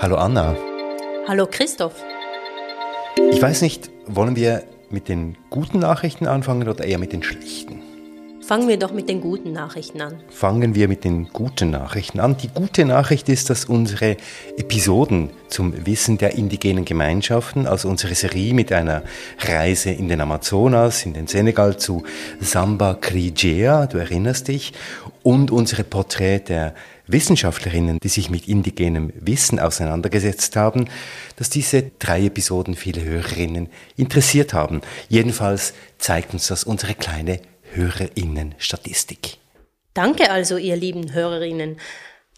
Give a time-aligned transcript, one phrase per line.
[0.00, 0.56] Hallo Anna.
[1.28, 1.94] Hallo Christoph.
[3.30, 7.73] Ich weiß nicht, wollen wir mit den guten Nachrichten anfangen oder eher mit den schlechten?
[8.46, 10.20] Fangen wir doch mit den guten Nachrichten an.
[10.28, 12.36] Fangen wir mit den guten Nachrichten an.
[12.36, 14.18] Die gute Nachricht ist, dass unsere
[14.58, 19.02] Episoden zum Wissen der indigenen Gemeinschaften, also unsere Serie mit einer
[19.38, 22.02] Reise in den Amazonas, in den Senegal zu
[22.38, 24.74] Samba Krigea, du erinnerst dich,
[25.22, 26.74] und unsere Porträt der
[27.06, 30.90] Wissenschaftlerinnen, die sich mit indigenem Wissen auseinandergesetzt haben,
[31.36, 34.82] dass diese drei Episoden viele Hörerinnen interessiert haben.
[35.08, 37.40] Jedenfalls zeigt uns das unsere kleine
[37.74, 39.38] Hörerinnen-Statistik.
[39.92, 41.76] Danke also, ihr lieben Hörerinnen,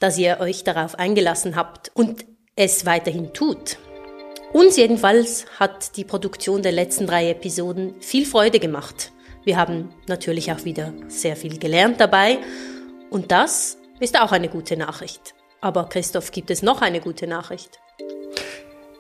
[0.01, 3.79] dass ihr euch darauf eingelassen habt und es weiterhin tut.
[4.53, 9.13] Uns jedenfalls hat die Produktion der letzten drei Episoden viel Freude gemacht.
[9.45, 12.39] Wir haben natürlich auch wieder sehr viel gelernt dabei
[13.11, 15.35] und das ist auch eine gute Nachricht.
[15.61, 17.79] Aber Christoph, gibt es noch eine gute Nachricht?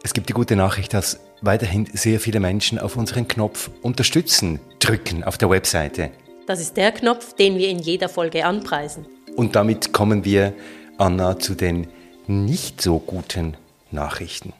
[0.02, 5.24] Es gibt die gute Nachricht, dass weiterhin sehr viele Menschen auf unseren Knopf Unterstützen drücken
[5.24, 6.10] auf der Webseite.
[6.46, 9.06] Das ist der Knopf, den wir in jeder Folge anpreisen.
[9.34, 10.54] Und damit kommen wir,
[10.96, 11.88] Anna, zu den
[12.28, 13.56] nicht so guten
[13.90, 14.52] Nachrichten.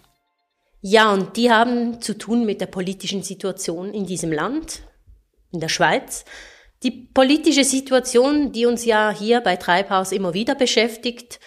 [0.80, 4.82] Ja, und die haben zu tun mit der politischen Situation in diesem Land,
[5.52, 6.24] in der Schweiz.
[6.82, 11.40] Die politische Situation, die uns ja hier bei Treibhaus immer wieder beschäftigt,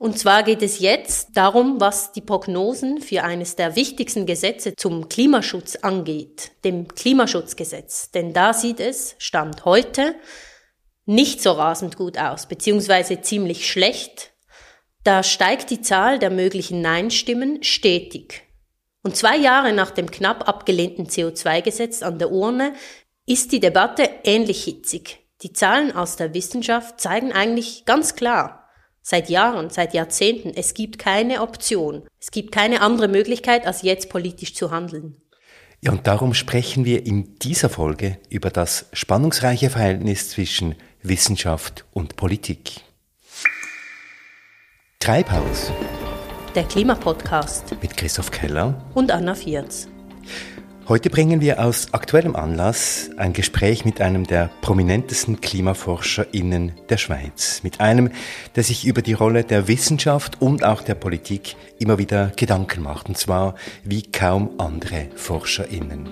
[0.00, 5.10] und zwar geht es jetzt darum, was die Prognosen für eines der wichtigsten Gesetze zum
[5.10, 8.10] Klimaschutz angeht, dem Klimaschutzgesetz.
[8.10, 10.14] Denn da sieht es, Stand heute,
[11.04, 14.32] nicht so rasend gut aus, beziehungsweise ziemlich schlecht.
[15.04, 18.44] Da steigt die Zahl der möglichen Nein-Stimmen stetig.
[19.02, 22.72] Und zwei Jahre nach dem knapp abgelehnten CO2-Gesetz an der Urne
[23.26, 25.18] ist die Debatte ähnlich hitzig.
[25.42, 28.59] Die Zahlen aus der Wissenschaft zeigen eigentlich ganz klar,
[29.10, 30.52] Seit Jahren, seit Jahrzehnten.
[30.54, 32.04] Es gibt keine Option.
[32.20, 35.16] Es gibt keine andere Möglichkeit, als jetzt politisch zu handeln.
[35.80, 42.14] Ja, und darum sprechen wir in dieser Folge über das spannungsreiche Verhältnis zwischen Wissenschaft und
[42.14, 42.82] Politik.
[45.00, 45.72] Treibhaus.
[46.54, 47.82] Der Klimapodcast.
[47.82, 48.80] Mit Christoph Keller.
[48.94, 49.88] Und Anna Vierz.
[50.90, 57.60] Heute bringen wir aus aktuellem Anlass ein Gespräch mit einem der prominentesten KlimaforscherInnen der Schweiz.
[57.62, 58.10] Mit einem,
[58.56, 63.08] der sich über die Rolle der Wissenschaft und auch der Politik immer wieder Gedanken macht.
[63.08, 66.08] Und zwar wie kaum andere ForscherInnen.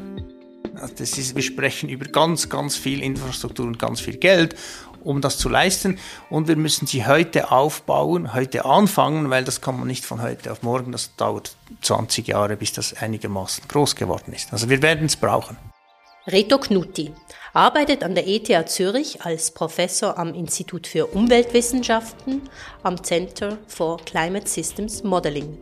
[0.97, 4.55] Das ist, wir sprechen über ganz, ganz viel Infrastruktur und ganz viel Geld
[5.05, 5.99] um das zu leisten.
[6.31, 10.53] Und wir müssen sie heute aufbauen, heute anfangen, weil das kann man nicht von heute
[10.53, 10.93] auf morgen.
[10.93, 14.53] Das dauert 20 Jahre, bis das einigermaßen groß geworden ist.
[14.53, 15.57] Also wir werden es brauchen.
[16.27, 17.13] Reto Knutti
[17.55, 22.43] arbeitet an der ETH Zürich als Professor am Institut für Umweltwissenschaften
[22.83, 25.57] am Center for Climate Systems Modeling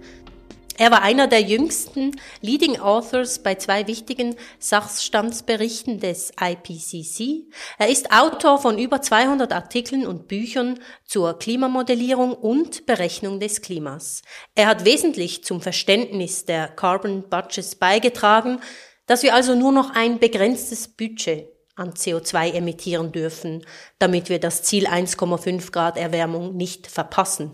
[0.78, 7.46] er war einer der jüngsten Leading Authors bei zwei wichtigen Sachstandsberichten des IPCC.
[7.78, 14.22] Er ist Autor von über 200 Artikeln und Büchern zur Klimamodellierung und Berechnung des Klimas.
[14.54, 18.60] Er hat wesentlich zum Verständnis der Carbon Budgets beigetragen,
[19.06, 23.64] dass wir also nur noch ein begrenztes Budget an CO2 emittieren dürfen,
[23.98, 27.52] damit wir das Ziel 1,5 Grad Erwärmung nicht verpassen.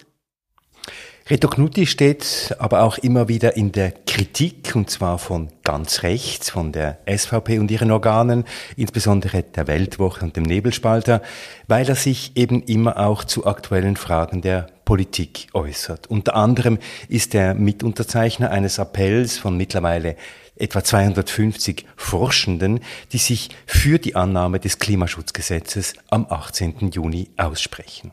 [1.31, 6.51] Reto Knutti steht aber auch immer wieder in der Kritik, und zwar von ganz rechts,
[6.51, 8.45] von der SVP und ihren Organen,
[8.77, 11.23] insbesondere der Weltwoche und dem Nebelspalter,
[11.69, 16.09] weil er sich eben immer auch zu aktuellen Fragen der Politik äußert.
[16.09, 16.79] Unter anderem
[17.09, 20.17] ist er Mitunterzeichner eines Appells von mittlerweile
[20.57, 22.81] etwa 250 Forschenden,
[23.13, 26.91] die sich für die Annahme des Klimaschutzgesetzes am 18.
[26.91, 28.13] Juni aussprechen.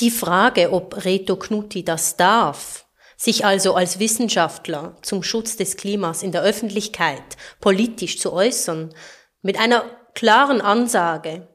[0.00, 2.86] Die Frage, ob Reto Knutti das darf,
[3.16, 8.94] sich also als Wissenschaftler zum Schutz des Klimas in der Öffentlichkeit politisch zu äußern,
[9.42, 11.48] mit einer klaren Ansage,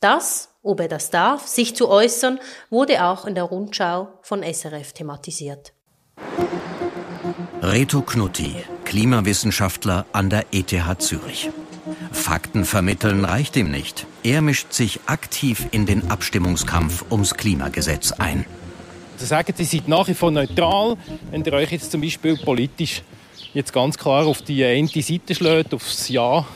[0.00, 2.38] das, ob er das darf, sich zu äußern,
[2.68, 5.72] wurde auch in der Rundschau von SRF thematisiert.
[7.62, 8.54] Reto Knutti,
[8.84, 11.50] Klimawissenschaftler an der ETH Zürich.
[12.12, 14.06] Fakten vermitteln reicht ihm nicht.
[14.22, 18.44] Er mischt sich aktiv in den Abstimmungskampf ums Klimagesetz ein.
[19.16, 20.96] Sie sagen, Sie sind nach wie vor neutral,
[21.30, 23.02] wenn ihr euch jetzt zum Beispiel politisch
[23.52, 26.46] jetzt ganz klar auf die eine Seite schlägt, aufs Ja, auf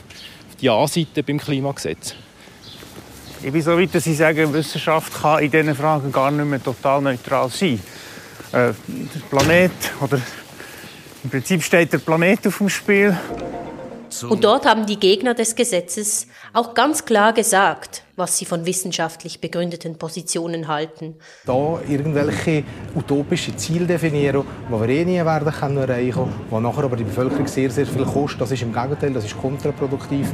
[0.61, 2.15] die Ja-Seite beim Klimagesetz.
[3.43, 6.63] Ich bin so weit, dass ich sage, Wissenschaft kann in diesen Fragen gar nicht mehr
[6.63, 7.81] total neutral sein.
[8.53, 10.21] Äh, der Planet, oder
[11.25, 13.19] im Prinzip steht der Planet auf dem Spiel.
[14.31, 19.41] Und dort haben die Gegner des Gesetzes auch ganz klar gesagt, was sie von wissenschaftlich
[19.41, 21.17] begründeten Positionen halten.
[21.47, 22.65] Da irgendwelche
[22.95, 27.47] utopische Ziele definieren, die wir eh nie werden können erreichen, die nachher aber die Bevölkerung
[27.47, 30.29] sehr, sehr viel kosten, das ist im Gegenteil, das ist kontraproduktiv.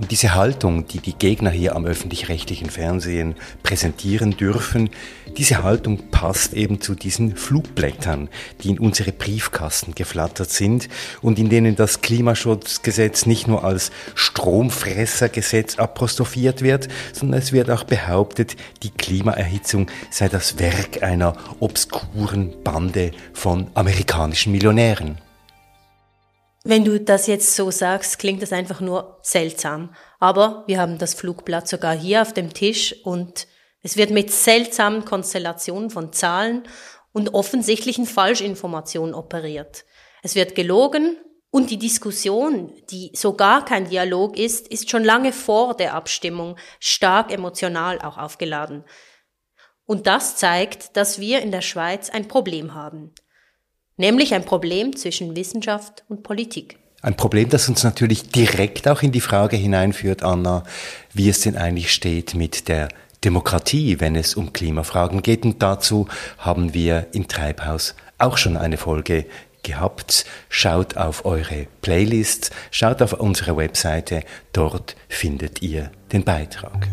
[0.00, 4.90] Und diese Haltung, die die Gegner hier am öffentlich-rechtlichen Fernsehen präsentieren dürfen,
[5.36, 8.28] diese Haltung passt eben zu diesen Flugblättern,
[8.62, 10.88] die in unsere Briefkasten geflattert sind
[11.22, 17.84] und in denen das Klimaschutzgesetz nicht nur als Stromfressergesetz apostrophiert wird, sondern es wird auch
[17.84, 25.23] behauptet, die Klimaerhitzung sei das Werk einer obskuren Bande von amerikanischen Millionären.
[26.66, 29.94] Wenn du das jetzt so sagst, klingt das einfach nur seltsam.
[30.18, 33.46] Aber wir haben das Flugblatt sogar hier auf dem Tisch und
[33.82, 36.66] es wird mit seltsamen Konstellationen von Zahlen
[37.12, 39.84] und offensichtlichen Falschinformationen operiert.
[40.22, 41.18] Es wird gelogen
[41.50, 46.56] und die Diskussion, die so gar kein Dialog ist, ist schon lange vor der Abstimmung
[46.80, 48.84] stark emotional auch aufgeladen.
[49.84, 53.14] Und das zeigt, dass wir in der Schweiz ein Problem haben.
[53.96, 56.78] Nämlich ein Problem zwischen Wissenschaft und Politik.
[57.00, 60.64] Ein Problem, das uns natürlich direkt auch in die Frage hineinführt, Anna,
[61.12, 62.88] wie es denn eigentlich steht mit der
[63.22, 65.44] Demokratie, wenn es um Klimafragen geht.
[65.44, 66.08] Und dazu
[66.38, 69.26] haben wir im Treibhaus auch schon eine Folge
[69.62, 70.24] gehabt.
[70.48, 76.88] Schaut auf eure Playlists, schaut auf unsere Webseite, dort findet ihr den Beitrag.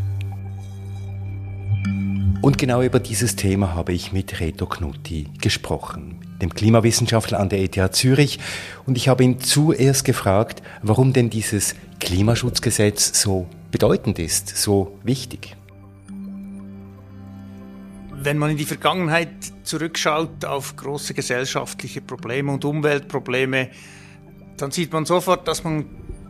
[2.42, 7.60] Und genau über dieses Thema habe ich mit Reto Knutti gesprochen dem Klimawissenschaftler an der
[7.60, 8.40] ETH Zürich.
[8.86, 15.56] Und ich habe ihn zuerst gefragt, warum denn dieses Klimaschutzgesetz so bedeutend ist, so wichtig.
[18.24, 19.30] Wenn man in die Vergangenheit
[19.64, 23.70] zurückschaut auf große gesellschaftliche Probleme und Umweltprobleme,
[24.58, 25.86] dann sieht man sofort, dass man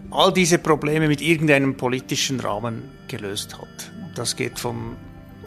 [0.09, 3.91] all diese Probleme mit irgendeinem politischen Rahmen gelöst hat.
[4.15, 4.95] Das geht vom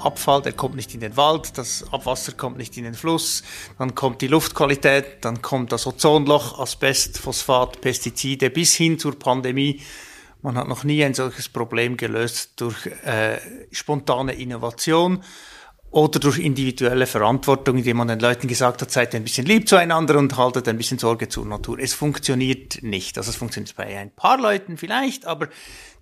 [0.04, 3.42] Abfall, der kommt nicht in den Wald, das Abwasser kommt nicht in den Fluss,
[3.78, 9.80] dann kommt die Luftqualität, dann kommt das Ozonloch, Asbest, Phosphat, Pestizide bis hin zur Pandemie.
[10.42, 13.38] Man hat noch nie ein solches Problem gelöst durch äh,
[13.72, 15.24] spontane Innovation
[15.94, 20.18] oder durch individuelle Verantwortung, indem man den Leuten gesagt hat, seid ein bisschen lieb zueinander
[20.18, 21.78] und haltet ein bisschen Sorge zur Natur.
[21.78, 23.16] Es funktioniert nicht.
[23.16, 25.48] Also es funktioniert bei ein paar Leuten vielleicht, aber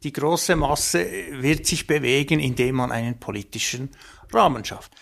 [0.03, 3.91] die große Masse wird sich bewegen, indem man einen politischen
[4.33, 4.93] Rahmen schafft.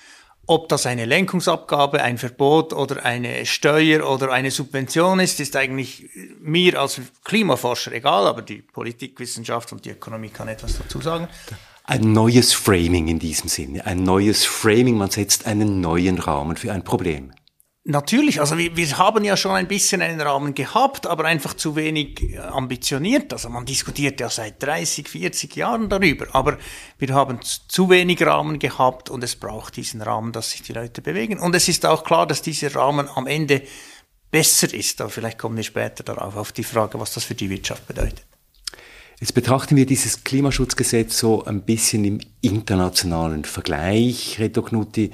[0.47, 6.11] Ob das eine Lenkungsabgabe, ein Verbot oder eine Steuer oder eine Subvention ist, ist eigentlich
[6.41, 11.29] mir als Klimaforscher egal, aber die Politikwissenschaft und die Ökonomie kann etwas dazu sagen.
[11.91, 16.73] Ein neues Framing in diesem Sinne, ein neues Framing, man setzt einen neuen Rahmen für
[16.73, 17.33] ein Problem.
[17.83, 21.75] Natürlich, also wir, wir haben ja schon ein bisschen einen Rahmen gehabt, aber einfach zu
[21.75, 23.33] wenig äh, ambitioniert.
[23.33, 26.59] Also man diskutiert ja seit 30, 40 Jahren darüber, aber
[26.99, 31.03] wir haben zu wenig Rahmen gehabt und es braucht diesen Rahmen, dass sich die Leute
[31.03, 31.41] bewegen.
[31.41, 33.63] Und es ist auch klar, dass dieser Rahmen am Ende
[34.31, 35.01] besser ist.
[35.01, 38.30] Aber vielleicht kommen wir später darauf, auf die Frage, was das für die Wirtschaft bedeutet.
[39.21, 45.11] Jetzt betrachten wir dieses Klimaschutzgesetz so ein bisschen im internationalen Vergleich, Reto Knutti.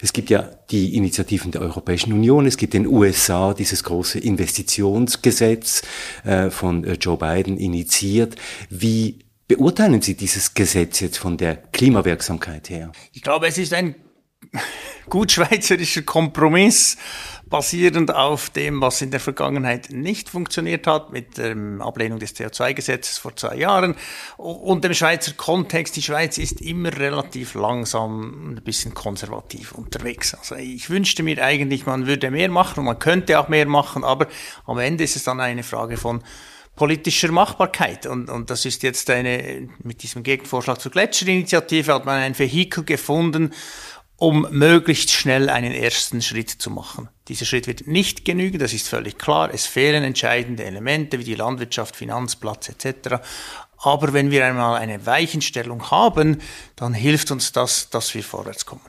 [0.00, 4.20] Es gibt ja die Initiativen der Europäischen Union, es gibt in den USA dieses große
[4.20, 5.82] Investitionsgesetz
[6.22, 8.36] äh, von äh, Joe Biden initiiert.
[8.70, 12.92] Wie beurteilen Sie dieses Gesetz jetzt von der Klimawirksamkeit her?
[13.12, 13.96] Ich glaube, es ist ein
[15.08, 16.96] gut schweizerischer Kompromiss
[17.48, 23.18] basierend auf dem, was in der Vergangenheit nicht funktioniert hat, mit der Ablehnung des CO2-Gesetzes
[23.18, 23.94] vor zwei Jahren
[24.36, 25.96] und dem Schweizer Kontext.
[25.96, 30.34] Die Schweiz ist immer relativ langsam, ein bisschen konservativ unterwegs.
[30.34, 34.04] Also ich wünschte mir eigentlich, man würde mehr machen und man könnte auch mehr machen,
[34.04, 34.26] aber
[34.66, 36.22] am Ende ist es dann eine Frage von
[36.78, 38.06] politischer Machbarkeit.
[38.06, 42.84] Und, und das ist jetzt eine, mit diesem Gegenvorschlag zur Gletscherinitiative hat man ein Vehikel
[42.84, 43.52] gefunden,
[44.18, 47.08] um möglichst schnell einen ersten Schritt zu machen.
[47.28, 49.54] Dieser Schritt wird nicht genügen, das ist völlig klar.
[49.54, 53.22] Es fehlen entscheidende Elemente wie die Landwirtschaft, Finanzplatz etc.
[53.78, 56.38] Aber wenn wir einmal eine Weichenstellung haben,
[56.74, 58.82] dann hilft uns das, dass wir vorwärts kommen.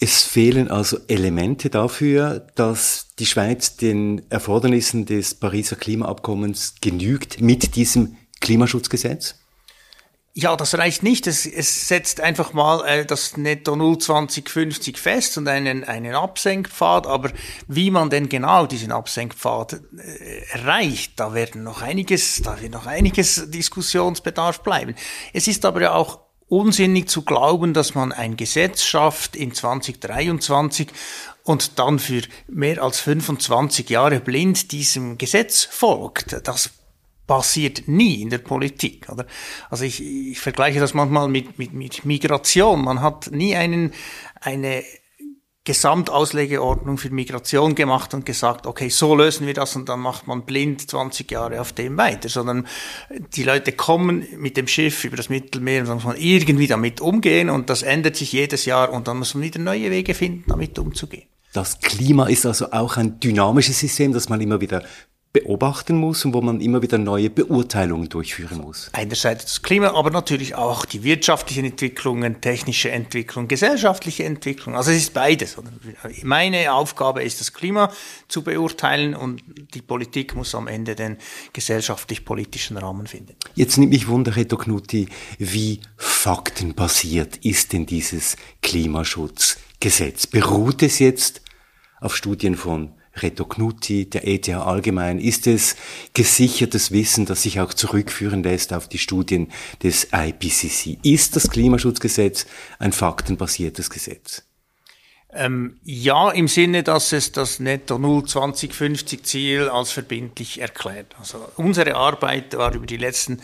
[0.00, 7.76] Es fehlen also Elemente dafür, dass die Schweiz den Erfordernissen des Pariser Klimaabkommens genügt mit
[7.76, 9.36] diesem Klimaschutzgesetz?
[10.40, 11.26] Ja, das reicht nicht.
[11.26, 17.08] Es, es setzt einfach mal äh, das Netto 0 2050 fest und einen, einen Absenkpfad.
[17.08, 17.32] Aber
[17.66, 22.86] wie man denn genau diesen Absenkpfad äh, erreicht, da werden noch einiges, da wird noch
[22.86, 24.94] einiges Diskussionsbedarf bleiben.
[25.32, 30.86] Es ist aber ja auch unsinnig zu glauben, dass man ein Gesetz schafft in 2023
[31.42, 36.46] und dann für mehr als 25 Jahre blind diesem Gesetz folgt.
[36.46, 36.70] Das
[37.28, 39.08] passiert nie in der Politik.
[39.08, 39.26] Oder?
[39.70, 42.82] Also ich, ich vergleiche das manchmal mit, mit, mit Migration.
[42.82, 43.92] Man hat nie einen,
[44.40, 44.82] eine
[45.62, 50.46] Gesamtauslegeordnung für Migration gemacht und gesagt, okay, so lösen wir das und dann macht man
[50.46, 52.66] blind 20 Jahre auf dem weiter, sondern
[53.36, 57.02] die Leute kommen mit dem Schiff über das Mittelmeer und dann muss man irgendwie damit
[57.02, 60.44] umgehen und das ändert sich jedes Jahr und dann muss man wieder neue Wege finden,
[60.46, 61.28] damit umzugehen.
[61.52, 64.82] Das Klima ist also auch ein dynamisches System, das man immer wieder
[65.32, 68.90] beobachten muss und wo man immer wieder neue Beurteilungen durchführen muss.
[68.92, 74.74] Einerseits das Klima, aber natürlich auch die wirtschaftlichen Entwicklungen, technische Entwicklung, gesellschaftliche Entwicklung.
[74.74, 75.56] Also es ist beides.
[76.22, 77.92] Meine Aufgabe ist, das Klima
[78.28, 79.42] zu beurteilen und
[79.74, 81.18] die Politik muss am Ende den
[81.52, 83.34] gesellschaftlich-politischen Rahmen finden.
[83.54, 85.08] Jetzt nimmt mich Wunder, Reto Knutti,
[85.38, 90.26] wie faktenbasiert ist denn dieses Klimaschutzgesetz?
[90.26, 91.42] Beruht es jetzt
[92.00, 95.76] auf Studien von Reto Knutti, der ETH allgemein, ist es
[96.14, 99.48] gesichertes Wissen, das sich auch zurückführen lässt auf die Studien
[99.82, 100.98] des IPCC.
[101.02, 102.46] Ist das Klimaschutzgesetz
[102.78, 104.42] ein faktenbasiertes Gesetz?
[105.30, 111.14] Ähm, ja, im Sinne, dass es das Netto Null 2050 Ziel als verbindlich erklärt.
[111.18, 113.42] Also unsere Arbeit war über die letzten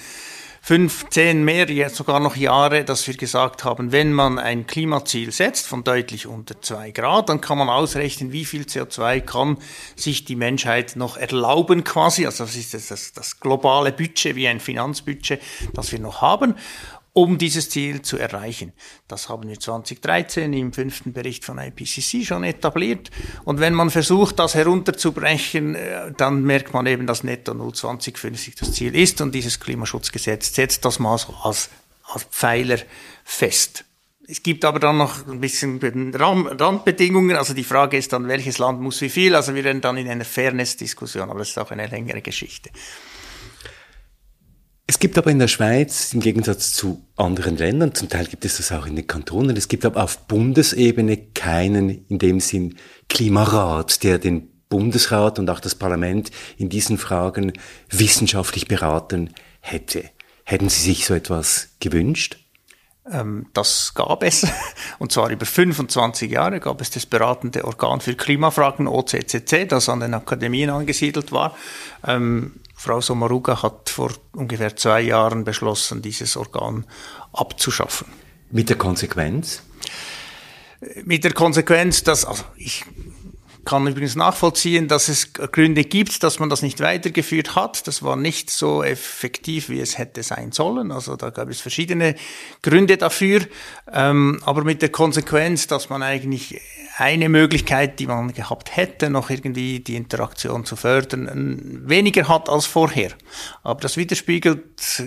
[0.66, 5.30] fünf, zehn mehr, jetzt sogar noch Jahre, dass wir gesagt haben, wenn man ein Klimaziel
[5.30, 9.58] setzt von deutlich unter zwei Grad, dann kann man ausrechnen, wie viel CO2 kann
[9.94, 12.24] sich die Menschheit noch erlauben quasi.
[12.24, 15.42] Also das ist das, das globale Budget wie ein Finanzbudget,
[15.74, 16.54] das wir noch haben
[17.14, 18.72] um dieses Ziel zu erreichen.
[19.06, 23.10] Das haben wir 2013 im fünften Bericht von IPCC schon etabliert.
[23.44, 28.56] Und wenn man versucht, das herunterzubrechen, äh, dann merkt man eben, dass Netto 0 2050
[28.56, 31.70] das Ziel ist und dieses Klimaschutzgesetz setzt das mal so als,
[32.02, 32.78] als Pfeiler
[33.22, 33.84] fest.
[34.26, 35.80] Es gibt aber dann noch ein bisschen
[36.14, 37.36] Randbedingungen.
[37.36, 39.36] Also die Frage ist dann, welches Land muss wie viel?
[39.36, 42.70] Also wir werden dann in einer Fairness-Diskussion, aber das ist auch eine längere Geschichte.
[44.86, 48.58] Es gibt aber in der Schweiz, im Gegensatz zu anderen Ländern, zum Teil gibt es
[48.58, 52.76] das auch in den Kantonen, es gibt aber auf Bundesebene keinen, in dem Sinn,
[53.08, 57.54] Klimarat, der den Bundesrat und auch das Parlament in diesen Fragen
[57.88, 60.04] wissenschaftlich beraten hätte.
[60.44, 62.43] Hätten Sie sich so etwas gewünscht?
[63.10, 64.46] Ähm, das gab es,
[64.98, 70.00] und zwar über 25 Jahre gab es das beratende Organ für Klimafragen, OCCC, das an
[70.00, 71.54] den Akademien angesiedelt war.
[72.06, 76.86] Ähm, Frau Sommaruga hat vor ungefähr zwei Jahren beschlossen, dieses Organ
[77.32, 78.08] abzuschaffen.
[78.50, 79.62] Mit der Konsequenz?
[81.04, 82.84] Mit der Konsequenz, dass, also ich
[83.64, 87.86] kann übrigens nachvollziehen, dass es Gründe gibt, dass man das nicht weitergeführt hat.
[87.86, 90.92] Das war nicht so effektiv, wie es hätte sein sollen.
[90.92, 92.14] Also da gab es verschiedene
[92.62, 93.42] Gründe dafür.
[93.92, 96.60] Ähm, aber mit der Konsequenz, dass man eigentlich
[96.96, 102.66] eine Möglichkeit, die man gehabt hätte, noch irgendwie die Interaktion zu fördern, weniger hat als
[102.66, 103.10] vorher.
[103.64, 104.62] Aber das widerspiegelt,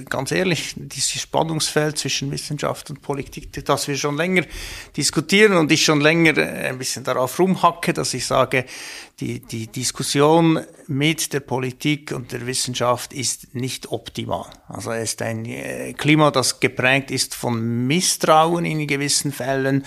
[0.10, 4.44] ganz ehrlich, dieses Spannungsfeld zwischen Wissenschaft und Politik, das wir schon länger
[4.98, 8.47] diskutieren und ich schon länger ein bisschen darauf rumhacke, dass ich sage,
[9.20, 14.46] die, die Diskussion mit der Politik und der Wissenschaft ist nicht optimal.
[14.68, 19.84] Also es ist ein äh, Klima, das geprägt ist von Misstrauen in gewissen Fällen,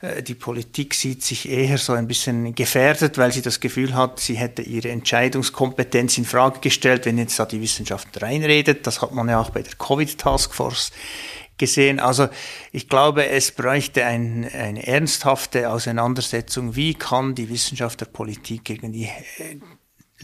[0.00, 4.20] äh, die Politik sieht sich eher so ein bisschen gefährdet, weil sie das Gefühl hat,
[4.20, 8.86] sie hätte ihre Entscheidungskompetenz in Frage gestellt, wenn jetzt da die Wissenschaft reinredet.
[8.86, 10.92] Das hat man ja auch bei der Covid-Taskforce
[11.60, 12.00] gesehen.
[12.00, 12.28] Also
[12.72, 16.74] ich glaube, es bräuchte ein, eine ernsthafte Auseinandersetzung.
[16.74, 19.60] Wie kann die Wissenschaft der Politik irgendwie äh,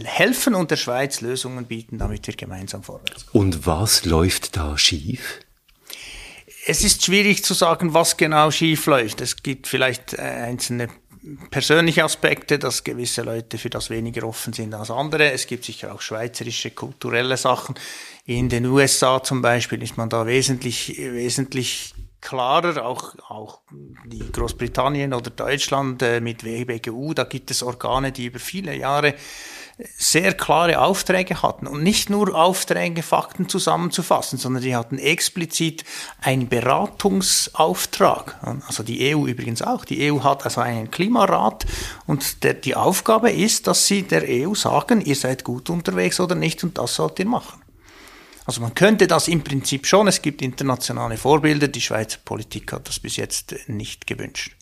[0.02, 3.44] helfen und der Schweiz Lösungen bieten, damit wir gemeinsam vorwärts kommen?
[3.44, 5.40] Und was läuft da schief?
[6.68, 9.20] es ist schwierig zu sagen, was genau schief läuft.
[9.20, 10.88] Es gibt vielleicht äh, einzelne
[11.50, 15.32] persönliche Aspekte, dass gewisse Leute für das weniger offen sind als andere.
[15.32, 17.74] Es gibt sicher auch schweizerische kulturelle Sachen.
[18.24, 23.60] In den USA zum Beispiel ist man da wesentlich, wesentlich klarer, auch, auch
[24.04, 29.14] die Großbritannien oder Deutschland äh, mit WBGU, da gibt es Organe, die über viele Jahre
[29.98, 35.84] sehr klare Aufträge hatten und nicht nur Aufträge, Fakten zusammenzufassen, sondern die hatten explizit
[36.22, 38.38] einen Beratungsauftrag.
[38.66, 39.84] Also die EU übrigens auch.
[39.84, 41.66] Die EU hat also einen Klimarat
[42.06, 46.34] und der, die Aufgabe ist, dass sie der EU sagen, ihr seid gut unterwegs oder
[46.34, 47.60] nicht und das sollt ihr machen.
[48.46, 50.06] Also man könnte das im Prinzip schon.
[50.06, 51.68] Es gibt internationale Vorbilder.
[51.68, 54.55] Die Schweizer Politik hat das bis jetzt nicht gewünscht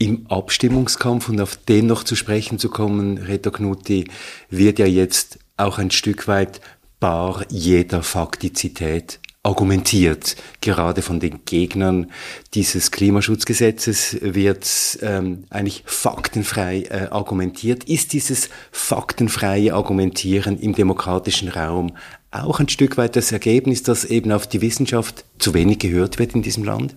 [0.00, 4.06] im Abstimmungskampf und auf den noch zu sprechen zu kommen, Reto Knutti,
[4.48, 6.62] wird ja jetzt auch ein Stück weit
[7.00, 10.36] bar jeder Faktizität argumentiert.
[10.62, 12.10] Gerade von den Gegnern
[12.54, 14.66] dieses Klimaschutzgesetzes wird
[15.02, 17.84] ähm, eigentlich faktenfrei äh, argumentiert.
[17.84, 21.96] Ist dieses faktenfreie Argumentieren im demokratischen Raum
[22.30, 26.34] auch ein Stück weit das Ergebnis, dass eben auf die Wissenschaft zu wenig gehört wird
[26.34, 26.96] in diesem Land?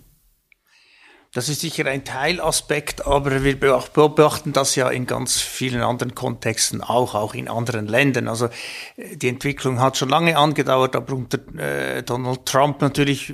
[1.34, 6.82] Das ist sicher ein Teilaspekt, aber wir beobachten das ja in ganz vielen anderen Kontexten
[6.82, 8.28] auch, auch in anderen Ländern.
[8.28, 8.50] Also
[8.98, 13.34] äh, die Entwicklung hat schon lange angedauert, aber unter äh, Donald Trump natürlich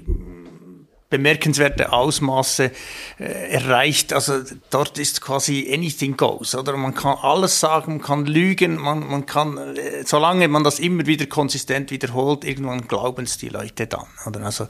[1.10, 2.72] bemerkenswerte Ausmaße
[3.20, 4.14] äh, erreicht.
[4.14, 6.78] Also dort ist quasi anything goes, oder?
[6.78, 11.08] Man kann alles sagen, man kann lügen, man, man kann, äh, solange man das immer
[11.08, 14.42] wieder konsistent wiederholt, irgendwann glauben es die Leute dann, oder?
[14.42, 14.68] Also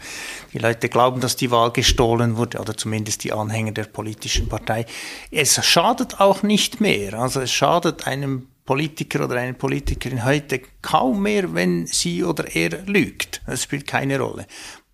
[0.53, 4.85] die Leute glauben, dass die Wahl gestohlen wurde, oder zumindest die Anhänger der politischen Partei.
[5.31, 7.15] Es schadet auch nicht mehr.
[7.15, 12.83] Also es schadet einem Politiker oder eine Politikerin heute kaum mehr, wenn sie oder er
[12.85, 13.41] lügt.
[13.47, 14.45] Das spielt keine Rolle.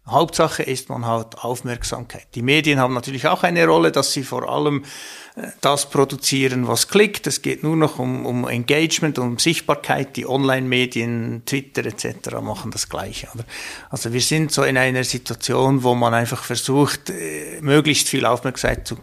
[0.07, 2.27] Hauptsache ist, man hat Aufmerksamkeit.
[2.35, 4.83] Die Medien haben natürlich auch eine Rolle, dass sie vor allem
[5.35, 7.25] äh, das produzieren, was klickt.
[7.25, 10.15] Es geht nur noch um, um Engagement, um Sichtbarkeit.
[10.15, 12.39] Die Online-Medien, Twitter etc.
[12.41, 13.29] machen das Gleiche.
[13.33, 13.45] Oder?
[13.89, 18.87] Also wir sind so in einer Situation, wo man einfach versucht, äh, möglichst viel Aufmerksamkeit
[18.87, 18.97] zu,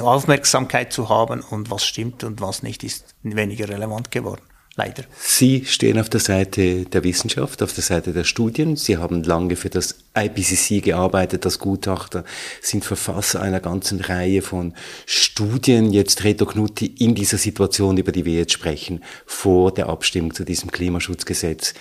[0.00, 4.42] Aufmerksamkeit zu haben und was stimmt und was nicht, ist weniger relevant geworden.
[4.78, 5.02] Leider.
[5.18, 8.76] Sie stehen auf der Seite der Wissenschaft, auf der Seite der Studien.
[8.76, 12.22] Sie haben lange für das IPCC gearbeitet als Gutachter,
[12.62, 15.92] sind Verfasser einer ganzen Reihe von Studien.
[15.92, 20.44] Jetzt Reto Knutti in dieser Situation, über die wir jetzt sprechen, vor der Abstimmung zu
[20.44, 21.74] diesem Klimaschutzgesetz.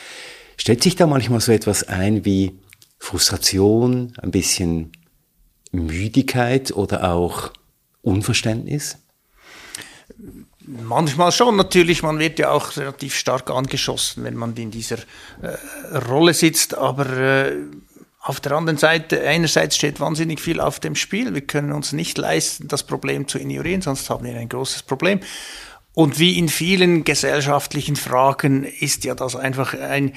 [0.58, 2.58] Stellt sich da manchmal so etwas ein wie
[2.98, 4.92] Frustration, ein bisschen
[5.72, 7.52] Müdigkeit oder auch
[8.02, 8.98] Unverständnis?
[10.68, 14.98] Manchmal schon natürlich, man wird ja auch relativ stark angeschossen, wenn man in dieser
[15.42, 17.54] äh, Rolle sitzt, aber äh,
[18.22, 21.34] auf der anderen Seite, einerseits steht wahnsinnig viel auf dem Spiel.
[21.34, 25.22] Wir können uns nicht leisten, das Problem zu ignorieren, sonst haben wir ein großes Problem.
[25.94, 30.12] Und wie in vielen gesellschaftlichen Fragen ist ja das einfach ein,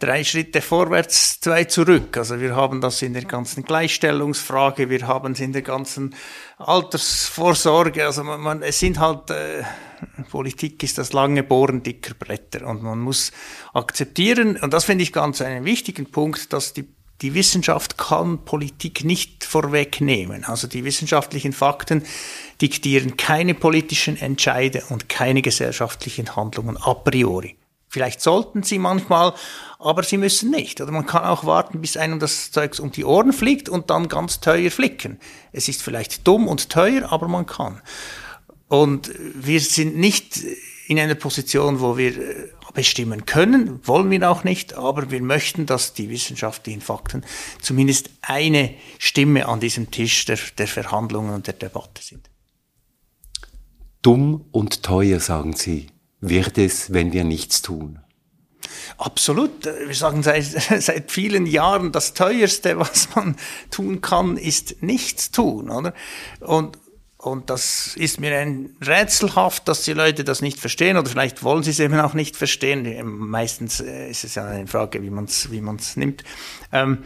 [0.00, 2.16] drei Schritte vorwärts, zwei zurück.
[2.16, 6.14] Also wir haben das in der ganzen Gleichstellungsfrage, wir haben es in der ganzen
[6.56, 8.06] Altersvorsorge.
[8.06, 9.62] Also man, man es sind halt äh,
[10.30, 13.30] Politik ist das lange Bohren dicker Bretter und man muss
[13.74, 16.88] akzeptieren und das finde ich ganz einen wichtigen Punkt, dass die
[17.20, 20.42] die Wissenschaft kann Politik nicht vorwegnehmen.
[20.42, 22.02] Also die wissenschaftlichen Fakten
[22.60, 27.56] diktieren keine politischen Entscheide und keine gesellschaftlichen Handlungen a priori.
[27.92, 29.34] Vielleicht sollten sie manchmal,
[29.78, 30.80] aber sie müssen nicht.
[30.80, 34.08] Oder man kann auch warten, bis einem das Zeugs um die Ohren fliegt und dann
[34.08, 35.20] ganz teuer flicken.
[35.52, 37.82] Es ist vielleicht dumm und teuer, aber man kann.
[38.68, 40.40] Und wir sind nicht
[40.88, 45.66] in einer Position, wo wir äh, bestimmen können, wollen wir auch nicht, aber wir möchten,
[45.66, 47.26] dass die wissenschaftlichen Fakten
[47.60, 52.30] zumindest eine Stimme an diesem Tisch der, der Verhandlungen und der Debatte sind.
[54.00, 55.91] Dumm und teuer, sagen Sie
[56.22, 57.98] wird es, wenn wir nichts tun.
[58.96, 59.64] Absolut.
[59.64, 60.44] Wir sagen seit,
[60.78, 63.36] seit vielen Jahren, das teuerste, was man
[63.70, 65.92] tun kann, ist nichts tun, oder?
[66.40, 66.78] Und,
[67.16, 71.64] und das ist mir ein rätselhaft, dass die Leute das nicht verstehen oder vielleicht wollen
[71.64, 73.04] sie es eben auch nicht verstehen.
[73.04, 76.22] Meistens äh, ist es ja eine Frage, wie man es wie man's nimmt.
[76.72, 76.98] Ähm,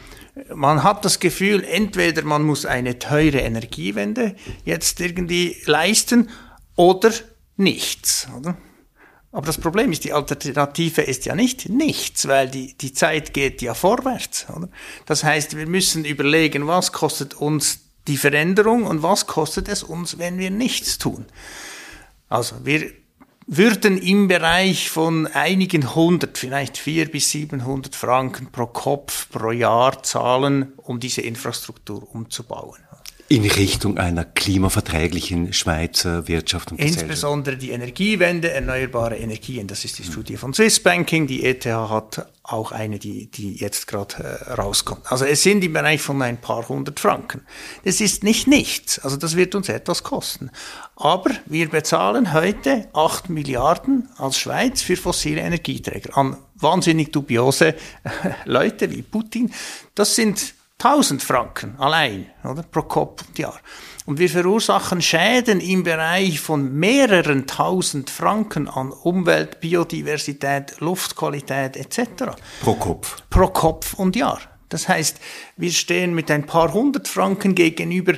[0.54, 6.28] man hat das Gefühl, entweder man muss eine teure Energiewende jetzt irgendwie leisten
[6.76, 7.10] oder
[7.56, 8.56] nichts, oder?
[9.32, 13.60] Aber das Problem ist, die Alternative ist ja nicht nichts, weil die, die Zeit geht
[13.60, 14.46] ja vorwärts.
[14.54, 14.68] Oder?
[15.04, 20.18] Das heißt, wir müssen überlegen, was kostet uns die Veränderung und was kostet es uns,
[20.18, 21.26] wenn wir nichts tun.
[22.28, 22.90] Also wir
[23.46, 30.02] würden im Bereich von einigen hundert, vielleicht vier bis siebenhundert Franken pro Kopf pro Jahr
[30.02, 32.86] zahlen, um diese Infrastruktur umzubauen
[33.28, 37.02] in Richtung einer klimaverträglichen Schweizer Wirtschaft und Gesellschaft.
[37.02, 39.66] Insbesondere die Energiewende, erneuerbare Energien.
[39.66, 41.26] Das ist die Studie von Swissbanking.
[41.26, 45.10] Die ETH hat auch eine, die, die jetzt gerade äh, rauskommt.
[45.10, 47.40] Also es sind im Bereich von ein paar hundert Franken.
[47.84, 49.00] Das ist nicht nichts.
[49.00, 50.50] Also das wird uns etwas kosten.
[50.94, 57.74] Aber wir bezahlen heute acht Milliarden als Schweiz für fossile Energieträger an wahnsinnig dubiose
[58.44, 59.52] Leute wie Putin.
[59.96, 62.62] Das sind 1000 Franken allein, oder?
[62.62, 63.58] Pro Kopf und Jahr.
[64.04, 72.36] Und wir verursachen Schäden im Bereich von mehreren tausend Franken an Umwelt, Biodiversität, Luftqualität etc.
[72.60, 73.22] Pro Kopf.
[73.30, 74.40] Pro Kopf und Jahr.
[74.68, 75.18] Das heißt,
[75.56, 78.14] wir stehen mit ein paar hundert Franken gegenüber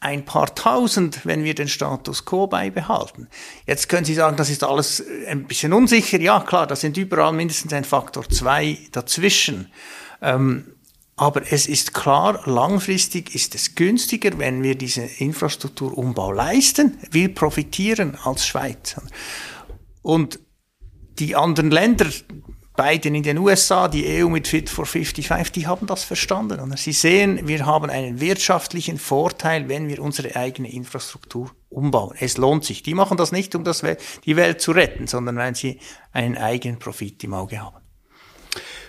[0.00, 3.28] ein paar tausend, wenn wir den Status quo beibehalten.
[3.66, 6.20] Jetzt können Sie sagen, das ist alles ein bisschen unsicher.
[6.20, 9.72] Ja, klar, da sind überall mindestens ein Faktor zwei dazwischen.
[10.20, 10.73] Ähm,
[11.16, 16.98] Aber es ist klar, langfristig ist es günstiger, wenn wir diesen Infrastrukturumbau leisten.
[17.10, 18.96] Wir profitieren als Schweiz.
[20.02, 20.40] Und
[21.18, 22.06] die anderen Länder,
[22.76, 26.76] beiden in den USA, die EU mit Fit for 55, die haben das verstanden.
[26.76, 32.16] Sie sehen, wir haben einen wirtschaftlichen Vorteil, wenn wir unsere eigene Infrastruktur umbauen.
[32.18, 32.82] Es lohnt sich.
[32.82, 33.84] Die machen das nicht, um das,
[34.24, 35.78] die Welt zu retten, sondern weil sie
[36.12, 37.76] einen eigenen Profit im Auge haben.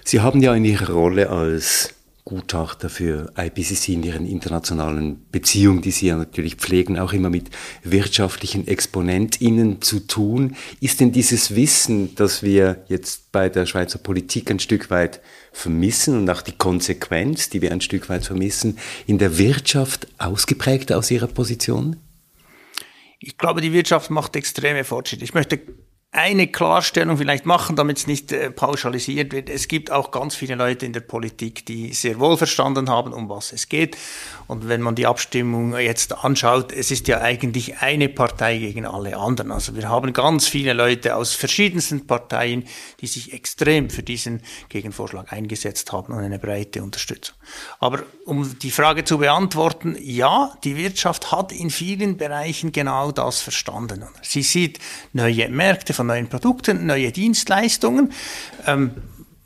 [0.03, 1.94] Sie haben ja in Ihrer Rolle als
[2.27, 7.51] Gutachter für IPCC in ihren internationalen Beziehungen, die sie ja natürlich pflegen, auch immer mit
[7.83, 10.55] wirtschaftlichen ExponentInnen zu tun.
[10.81, 16.17] Ist denn dieses Wissen, das wir jetzt bei der Schweizer Politik ein Stück weit vermissen
[16.17, 21.11] und auch die Konsequenz, die wir ein Stück weit vermissen, in der Wirtschaft ausgeprägt aus
[21.11, 21.97] Ihrer Position?
[23.19, 25.23] Ich glaube, die Wirtschaft macht extreme Fortschritte.
[25.23, 25.59] Ich möchte
[26.15, 29.49] eine Klarstellung vielleicht machen, damit es nicht äh, pauschalisiert wird.
[29.49, 33.27] Es gibt auch ganz viele Leute in der Politik, die sehr wohl verstanden haben, um
[33.29, 33.97] was es geht.
[34.47, 39.17] Und wenn man die Abstimmung jetzt anschaut, es ist ja eigentlich eine Partei gegen alle
[39.17, 39.51] anderen.
[39.51, 42.63] Also wir haben ganz viele Leute aus verschiedensten Parteien,
[43.01, 47.35] die sich extrem für diesen Gegenvorschlag eingesetzt haben und eine breite Unterstützung.
[47.79, 53.41] Aber um die Frage zu beantworten, ja, die Wirtschaft hat in vielen Bereichen genau das
[53.41, 54.05] verstanden.
[54.21, 54.79] Sie sieht
[55.11, 58.11] neue Märkte von neuen Produkten, neue Dienstleistungen.
[58.65, 58.91] Ähm,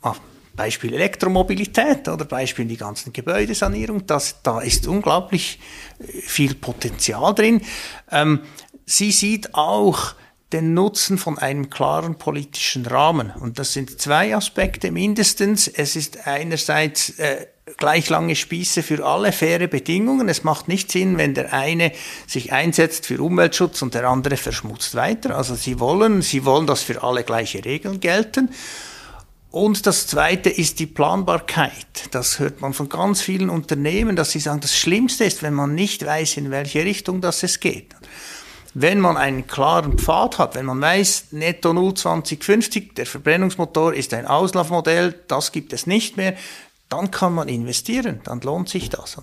[0.02, 0.14] ah,
[0.56, 5.60] Beispiel Elektromobilität oder Beispiel die ganzen Gebäudesanierung, das, da ist unglaublich
[5.98, 7.62] äh, viel Potenzial drin.
[8.10, 8.40] Ähm,
[8.86, 10.14] sie sieht auch
[10.52, 13.30] den Nutzen von einem klaren politischen Rahmen.
[13.30, 15.68] Und das sind zwei Aspekte mindestens.
[15.68, 17.46] Es ist einerseits äh,
[17.76, 20.28] gleich lange Spieße für alle faire Bedingungen.
[20.28, 21.92] Es macht nicht Sinn, wenn der eine
[22.26, 25.36] sich einsetzt für Umweltschutz und der andere verschmutzt weiter.
[25.36, 28.50] Also sie wollen, sie wollen, dass für alle gleiche Regeln gelten.
[29.50, 32.08] Und das Zweite ist die Planbarkeit.
[32.12, 35.74] Das hört man von ganz vielen Unternehmen, dass sie sagen, das Schlimmste ist, wenn man
[35.74, 37.96] nicht weiß, in welche Richtung das es geht.
[38.74, 44.14] Wenn man einen klaren Pfad hat, wenn man weiß, netto 0 2050, der Verbrennungsmotor ist
[44.14, 46.36] ein Auslaufmodell, das gibt es nicht mehr,
[46.90, 49.16] dann kann man investieren, dann lohnt sich das.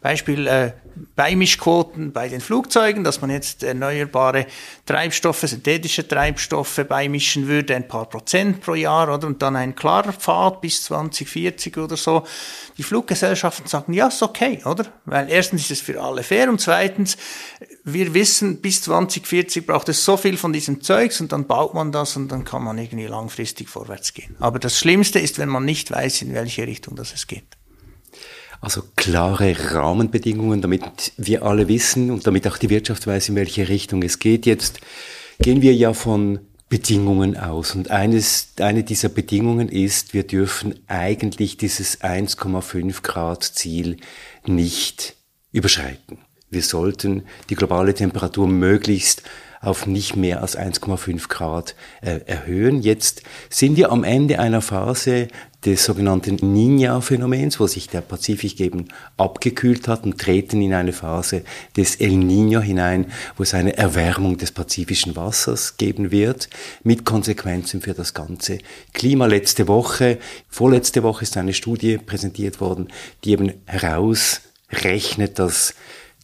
[0.00, 0.72] Beispiel äh,
[1.16, 4.46] Beimischquoten bei den Flugzeugen, dass man jetzt erneuerbare
[4.86, 9.26] Treibstoffe, synthetische Treibstoffe beimischen würde, ein paar Prozent pro Jahr, oder?
[9.26, 12.24] Und dann ein klarer Pfad bis 2040 oder so.
[12.76, 14.86] Die Fluggesellschaften sagen, ja, ist okay, oder?
[15.04, 17.16] Weil erstens ist es für alle fair und zweitens,
[17.84, 21.90] wir wissen, bis 2040 braucht es so viel von diesem Zeugs und dann baut man
[21.92, 24.36] das und dann kann man irgendwie langfristig vorwärts gehen.
[24.38, 27.57] Aber das Schlimmste ist, wenn man nicht weiß, in welche Richtung das es geht.
[28.60, 33.68] Also klare Rahmenbedingungen, damit wir alle wissen und damit auch die Wirtschaft weiß, in welche
[33.68, 34.46] Richtung es geht.
[34.46, 34.80] Jetzt
[35.38, 37.74] gehen wir ja von Bedingungen aus.
[37.74, 43.96] Und eines, eine dieser Bedingungen ist, wir dürfen eigentlich dieses 1,5 Grad Ziel
[44.44, 45.14] nicht
[45.52, 46.18] überschreiten.
[46.50, 49.22] Wir sollten die globale Temperatur möglichst
[49.60, 52.82] auf nicht mehr als 1,5 Grad äh, erhöhen.
[52.82, 55.28] Jetzt sind wir am Ende einer Phase
[55.64, 61.42] des sogenannten Niña-Phänomens, wo sich der Pazifik eben abgekühlt hat und treten in eine Phase
[61.76, 66.48] des El Niño hinein, wo es eine Erwärmung des pazifischen Wassers geben wird,
[66.84, 68.58] mit Konsequenzen für das ganze
[68.92, 69.26] Klima.
[69.26, 70.18] Letzte Woche,
[70.48, 72.88] vorletzte Woche ist eine Studie präsentiert worden,
[73.24, 75.74] die eben herausrechnet, dass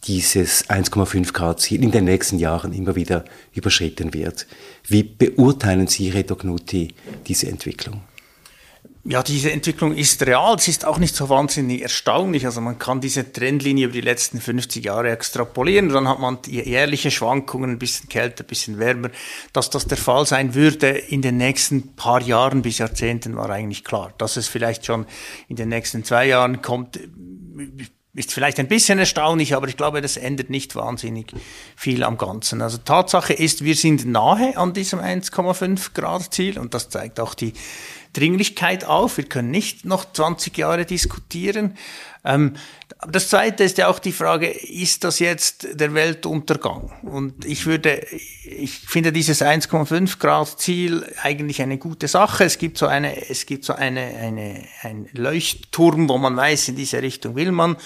[0.05, 4.47] dieses 1,5 Grad Ziel in den nächsten Jahren immer wieder überschritten wird.
[4.87, 6.93] Wie beurteilen Sie, Reto Knutti,
[7.27, 8.01] diese Entwicklung?
[9.07, 10.55] Ja, diese Entwicklung ist real.
[10.55, 12.47] Es ist auch nicht so wahnsinnig erstaunlich.
[12.47, 15.89] Also man kann diese Trendlinie über die letzten 50 Jahre extrapolieren.
[15.89, 19.11] Dann hat man jährliche Schwankungen, ein bisschen kälter, ein bisschen wärmer.
[19.53, 23.83] Dass das der Fall sein würde in den nächsten paar Jahren bis Jahrzehnten war eigentlich
[23.83, 24.11] klar.
[24.17, 25.05] Dass es vielleicht schon
[25.49, 26.99] in den nächsten zwei Jahren kommt,
[28.15, 31.33] ist vielleicht ein bisschen erstaunlich, aber ich glaube, das ändert nicht wahnsinnig
[31.75, 32.61] viel am Ganzen.
[32.61, 37.33] Also Tatsache ist, wir sind nahe an diesem 1,5 Grad Ziel und das zeigt auch
[37.33, 37.53] die
[38.15, 39.17] Dringlichkeit auf.
[39.17, 41.77] Wir können nicht noch 20 Jahre diskutieren.
[42.23, 42.53] Ähm,
[43.07, 46.91] das Zweite ist ja auch die Frage, ist das jetzt der Weltuntergang?
[47.03, 48.05] Und ich würde,
[48.43, 52.45] ich finde dieses 1,5 Grad Ziel eigentlich eine gute Sache.
[52.45, 56.75] Es gibt so eine, es gibt so eine, eine, ein Leuchtturm, wo man weiß, in
[56.75, 57.77] diese Richtung will man.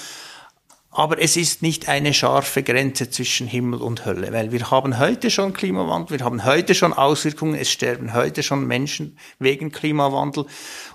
[1.00, 5.30] Aber es ist nicht eine scharfe Grenze zwischen Himmel und Hölle, weil wir haben heute
[5.30, 10.46] schon Klimawandel, wir haben heute schon Auswirkungen, es sterben heute schon Menschen wegen Klimawandel.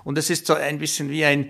[0.03, 1.49] Und es ist so ein bisschen wie ein,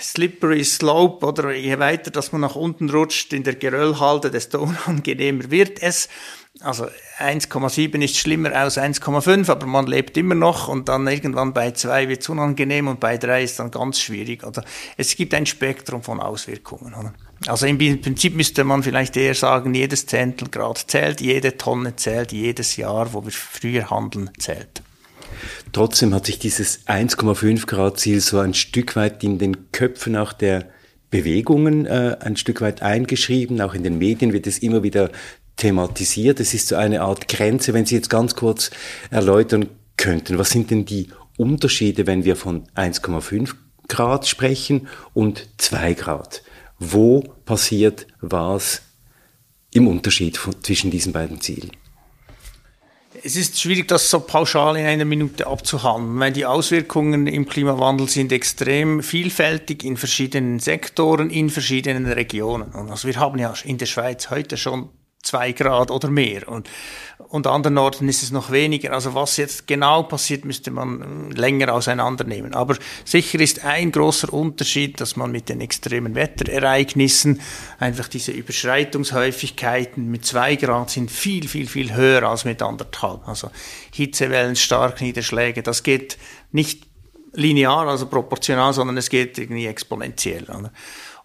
[0.00, 5.50] slippery slope oder je weiter, dass man nach unten rutscht in der Geröllhalde, desto unangenehmer
[5.50, 6.08] wird es.
[6.60, 6.86] Also
[7.18, 12.08] 1,7 ist schlimmer als 1,5, aber man lebt immer noch und dann irgendwann bei 2
[12.08, 14.44] wird es unangenehm und bei 3 ist dann ganz schwierig.
[14.44, 14.64] Oder
[14.96, 16.94] es gibt ein Spektrum von Auswirkungen.
[16.94, 17.14] Oder?
[17.46, 22.76] Also im Prinzip müsste man vielleicht eher sagen, jedes Zehntelgrad zählt, jede Tonne zählt, jedes
[22.76, 24.82] Jahr, wo wir früher handeln, zählt.
[25.72, 30.32] Trotzdem hat sich dieses 1,5 Grad Ziel so ein Stück weit in den Köpfen auch
[30.32, 30.66] der
[31.10, 33.60] Bewegungen äh, ein Stück weit eingeschrieben.
[33.60, 35.10] Auch in den Medien wird es immer wieder
[35.56, 36.40] thematisiert.
[36.40, 37.72] Es ist so eine Art Grenze.
[37.72, 38.70] Wenn Sie jetzt ganz kurz
[39.10, 43.54] erläutern könnten, was sind denn die Unterschiede, wenn wir von 1,5
[43.88, 46.42] Grad sprechen und 2 Grad?
[46.80, 48.80] Wo passiert was
[49.70, 51.70] im Unterschied zwischen diesen beiden Zielen?
[53.22, 58.08] Es ist schwierig, das so pauschal in einer Minute abzuhandeln, weil die Auswirkungen im Klimawandel
[58.08, 62.70] sind extrem vielfältig in verschiedenen Sektoren, in verschiedenen Regionen.
[62.70, 64.88] Und also wir haben ja in der Schweiz heute schon
[65.22, 66.48] zwei Grad oder mehr.
[66.48, 66.68] Und,
[67.28, 68.92] und anderen Orten ist es noch weniger.
[68.92, 72.54] Also was jetzt genau passiert, müsste man länger auseinandernehmen.
[72.54, 77.40] Aber sicher ist ein großer Unterschied, dass man mit den extremen Wetterereignissen
[77.78, 83.28] einfach diese Überschreitungshäufigkeiten mit zwei Grad sind viel, viel, viel höher als mit anderthalb.
[83.28, 83.50] Also
[83.92, 86.16] Hitzewellen, Starkniederschläge, das geht
[86.50, 86.86] nicht
[87.32, 90.46] linear, also proportional, sondern es geht irgendwie exponentiell.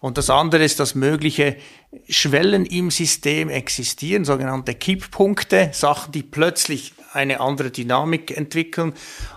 [0.00, 1.56] Und das andere ist, dass mögliche
[2.08, 8.92] Schwellen im System existieren, sogenannte Kipppunkte, Sachen, die plötzlich eine andere Dynamik entwickeln.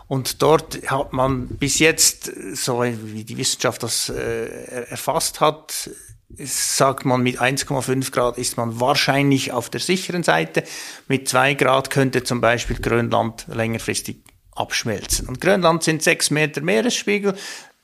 [0.08, 5.90] Und dort hat man bis jetzt, so wie die Wissenschaft das äh, erfasst hat,
[6.38, 10.64] sagt man, mit 1,5 Grad ist man wahrscheinlich auf der sicheren Seite.
[11.08, 14.18] Mit 2 Grad könnte zum Beispiel Grönland längerfristig
[14.52, 15.28] abschmelzen.
[15.28, 17.36] Und Grönland sind 6 Meter Meeresspiegel.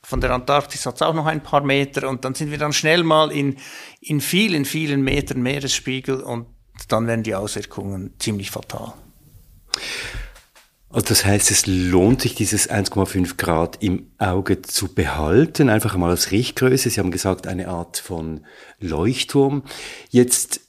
[0.08, 2.72] Von der Antarktis hat es auch noch ein paar Meter und dann sind wir dann
[2.72, 3.56] schnell mal in,
[4.00, 6.46] in vielen, vielen Metern Meeresspiegel und
[6.86, 8.92] dann werden die Auswirkungen ziemlich fatal.
[10.90, 16.10] Also das heißt, es lohnt sich, dieses 1,5 Grad im Auge zu behalten, einfach einmal
[16.10, 16.88] als Richtgröße.
[16.88, 18.46] Sie haben gesagt, eine Art von
[18.78, 19.64] Leuchtturm.
[20.10, 20.60] Jetzt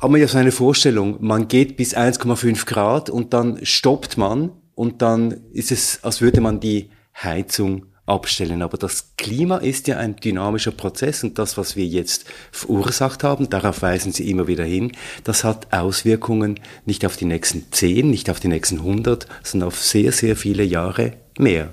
[0.00, 4.52] haben wir ja so eine Vorstellung, man geht bis 1,5 Grad und dann stoppt man
[4.74, 8.62] und dann ist es, als würde man die Heizung abstellen.
[8.62, 13.48] Aber das Klima ist ja ein dynamischer Prozess und das, was wir jetzt verursacht haben,
[13.48, 14.92] darauf weisen Sie immer wieder hin,
[15.24, 19.80] das hat Auswirkungen nicht auf die nächsten zehn, nicht auf die nächsten hundert, sondern auf
[19.80, 21.72] sehr, sehr viele Jahre mehr.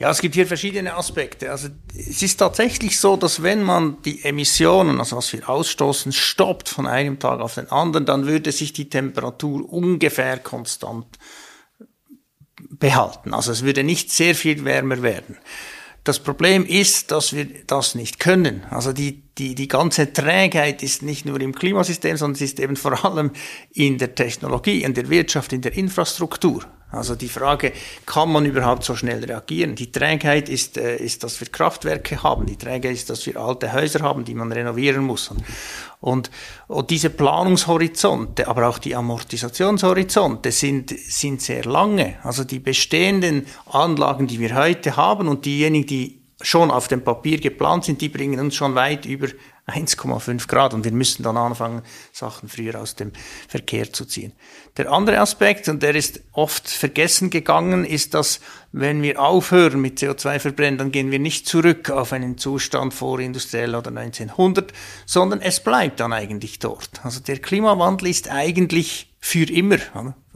[0.00, 1.50] Ja, es gibt hier verschiedene Aspekte.
[1.50, 6.68] Also es ist tatsächlich so, dass wenn man die Emissionen, also was wir ausstoßen, stoppt
[6.68, 11.18] von einem Tag auf den anderen, dann würde sich die Temperatur ungefähr konstant
[12.70, 13.34] behalten.
[13.34, 15.36] Also es würde nicht sehr viel wärmer werden.
[16.04, 18.64] Das Problem ist, dass wir das nicht können.
[18.70, 22.76] Also die, die, die ganze Trägheit ist nicht nur im Klimasystem, sondern es ist eben
[22.76, 23.32] vor allem
[23.72, 26.64] in der Technologie, in der Wirtschaft, in der Infrastruktur.
[26.90, 27.72] Also die Frage,
[28.06, 29.74] kann man überhaupt so schnell reagieren?
[29.74, 32.46] Die Trägheit ist, äh, ist, dass wir Kraftwerke haben.
[32.46, 35.30] Die Trägheit ist, dass wir alte Häuser haben, die man renovieren muss.
[36.00, 36.30] Und,
[36.66, 42.16] und diese Planungshorizonte, aber auch die Amortisationshorizonte sind, sind sehr lange.
[42.22, 47.40] Also die bestehenden Anlagen, die wir heute haben und diejenigen, die schon auf dem Papier
[47.40, 49.28] geplant sind, die bringen uns schon weit über
[49.66, 53.12] 1,5 Grad und wir müssen dann anfangen, Sachen früher aus dem
[53.48, 54.32] Verkehr zu ziehen.
[54.76, 58.40] Der andere Aspekt, und der ist oft vergessen gegangen, ist, dass
[58.72, 63.18] wenn wir aufhören mit CO2 verbrennen, dann gehen wir nicht zurück auf einen Zustand vor
[63.18, 64.72] industriell oder 1900,
[65.04, 67.04] sondern es bleibt dann eigentlich dort.
[67.04, 69.78] Also der Klimawandel ist eigentlich für immer,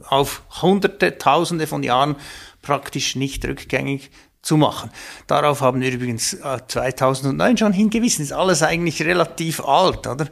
[0.03, 2.17] auf hunderte, tausende von Jahren
[2.61, 4.11] praktisch nicht rückgängig
[4.43, 4.91] zu machen.
[5.25, 8.23] Darauf haben wir übrigens 2009 äh, schon hingewiesen.
[8.23, 10.27] Ist alles eigentlich relativ alt, oder?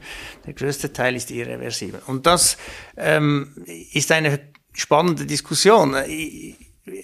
[0.45, 2.02] Der größte Teil ist irreversibel.
[2.06, 2.58] Und das
[2.97, 3.56] ähm,
[3.93, 4.39] ist eine
[4.74, 5.95] spannende Diskussion.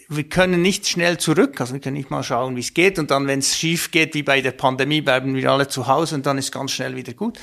[0.09, 3.09] Wir können nicht schnell zurück, also wir können nicht mal schauen, wie es geht und
[3.09, 6.25] dann, wenn es schief geht, wie bei der Pandemie, bleiben wir alle zu Hause und
[6.25, 7.39] dann ist ganz schnell wieder gut,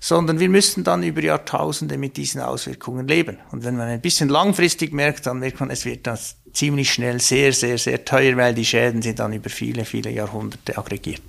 [0.00, 3.38] sondern wir müssen dann über Jahrtausende mit diesen Auswirkungen leben.
[3.50, 7.20] Und wenn man ein bisschen langfristig merkt, dann merkt man, es wird das ziemlich schnell
[7.20, 11.22] sehr, sehr, sehr teuer, weil die Schäden sind dann über viele, viele Jahrhunderte aggregiert.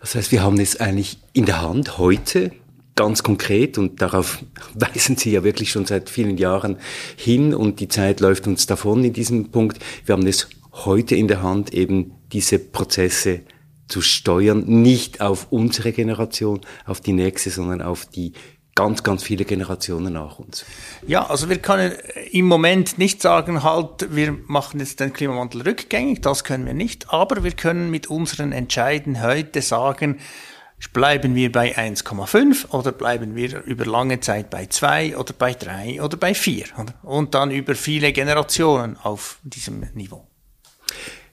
[0.00, 2.52] Das heißt, wir haben es eigentlich in der Hand heute,
[2.96, 6.78] ganz konkret, und darauf weisen Sie ja wirklich schon seit vielen Jahren
[7.16, 9.78] hin, und die Zeit läuft uns davon in diesem Punkt.
[10.04, 13.40] Wir haben es heute in der Hand, eben diese Prozesse
[13.90, 18.32] zu steuern, nicht auf unsere Generation, auf die nächste, sondern auf die
[18.74, 20.64] ganz, ganz viele Generationen nach uns.
[21.06, 21.92] Ja, also wir können
[22.30, 27.12] im Moment nicht sagen, halt, wir machen jetzt den Klimawandel rückgängig, das können wir nicht,
[27.12, 30.18] aber wir können mit unseren Entscheiden heute sagen,
[30.94, 36.02] bleiben wir bei 1,5 oder bleiben wir über lange Zeit bei 2 oder bei 3
[36.02, 36.64] oder bei 4
[37.02, 40.29] und dann über viele Generationen auf diesem Niveau.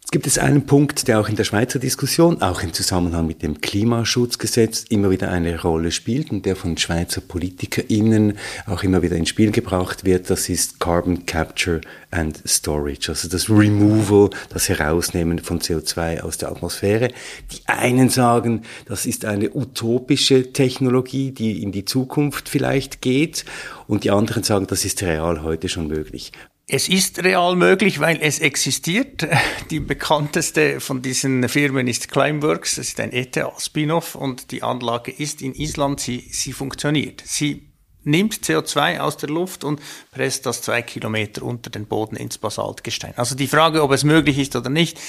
[0.08, 3.44] Es gibt es einen Punkt, der auch in der Schweizer Diskussion, auch im Zusammenhang mit
[3.44, 9.18] dem Klimaschutzgesetz, immer wieder eine Rolle spielt und der von Schweizer PolitikerInnen auch immer wieder
[9.18, 10.30] ins Spiel gebracht wird.
[10.30, 16.52] Das ist Carbon Capture and Storage, also das Removal, das Herausnehmen von CO2 aus der
[16.52, 17.10] Atmosphäre.
[17.52, 23.44] Die einen sagen, das ist eine utopische Technologie, die in die Zukunft vielleicht geht
[23.88, 26.32] und die anderen sagen, das ist real heute schon möglich.
[26.70, 29.26] Es ist real möglich, weil es existiert.
[29.70, 32.76] Die bekannteste von diesen Firmen ist Climeworks.
[32.76, 36.02] Das ist ein ETA-Spin-off und die Anlage ist in Island.
[36.02, 37.24] Sie, sie funktioniert.
[37.26, 37.70] Sie
[38.04, 43.14] nimmt CO2 aus der Luft und presst das zwei Kilometer unter den Boden ins Basaltgestein.
[43.16, 45.00] Also die Frage, ob es möglich ist oder nicht,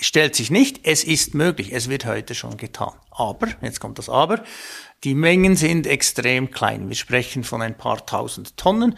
[0.00, 0.80] stellt sich nicht.
[0.84, 1.72] Es ist möglich.
[1.72, 2.92] Es wird heute schon getan.
[3.10, 4.44] Aber, jetzt kommt das Aber,
[5.02, 6.88] die Mengen sind extrem klein.
[6.88, 8.96] Wir sprechen von ein paar tausend Tonnen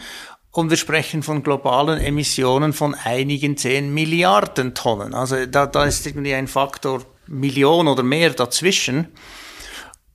[0.56, 5.12] und wir sprechen von globalen Emissionen von einigen zehn Milliarden Tonnen.
[5.12, 9.08] Also da, da ist irgendwie ein Faktor Million oder mehr dazwischen.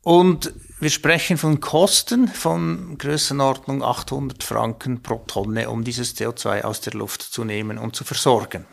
[0.01, 6.81] Und wir sprechen von Kosten von Größenordnung 800 Franken pro Tonne, um dieses CO2 aus
[6.81, 8.65] der Luft zu nehmen und zu versorgen.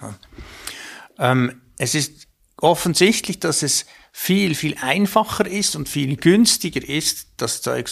[1.18, 7.60] Ähm, es ist offensichtlich, dass es viel, viel einfacher ist und viel günstiger ist, das
[7.60, 7.90] Zeug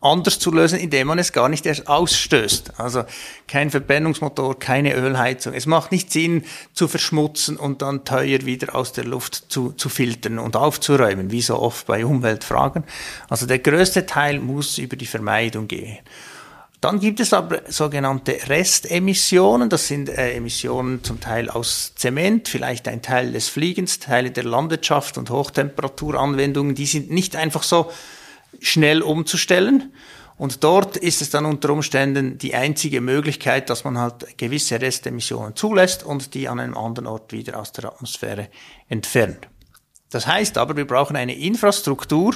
[0.00, 2.78] anders zu lösen, indem man es gar nicht erst ausstößt.
[2.78, 3.04] Also
[3.48, 5.54] kein Verbrennungsmotor, keine Ölheizung.
[5.54, 6.44] Es macht nicht Sinn
[6.74, 11.42] zu verschmutzen und dann teuer wieder aus der Luft zu, zu filtern und aufzuräumen, wie
[11.42, 12.84] so oft bei Umweltfragen.
[13.28, 15.98] Also der größte Teil muss über die Vermeidung gehen.
[16.82, 19.70] Dann gibt es aber sogenannte Restemissionen.
[19.70, 24.44] Das sind äh, Emissionen zum Teil aus Zement, vielleicht ein Teil des Fliegens, Teile der
[24.44, 26.74] Landwirtschaft und Hochtemperaturanwendungen.
[26.74, 27.90] Die sind nicht einfach so
[28.60, 29.92] schnell umzustellen.
[30.38, 35.56] Und dort ist es dann unter Umständen die einzige Möglichkeit, dass man halt gewisse Restemissionen
[35.56, 38.48] zulässt und die an einem anderen Ort wieder aus der Atmosphäre
[38.88, 39.48] entfernt.
[40.10, 42.34] Das heißt aber, wir brauchen eine Infrastruktur,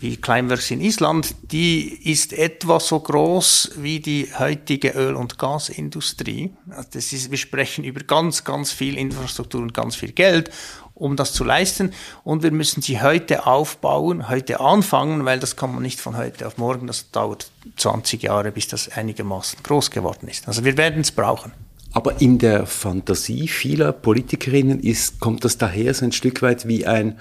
[0.00, 6.54] wie Climeworks in Island, die ist etwa so groß wie die heutige Öl- und Gasindustrie.
[6.70, 10.50] Also das ist, wir sprechen über ganz, ganz viel Infrastruktur und ganz viel Geld
[10.98, 11.92] um das zu leisten.
[12.24, 16.46] Und wir müssen sie heute aufbauen, heute anfangen, weil das kann man nicht von heute
[16.46, 16.86] auf morgen.
[16.86, 20.48] Das dauert 20 Jahre, bis das einigermaßen groß geworden ist.
[20.48, 21.52] Also wir werden es brauchen.
[21.92, 26.86] Aber in der Fantasie vieler Politikerinnen ist, kommt das daher so ein Stück weit wie
[26.86, 27.18] ein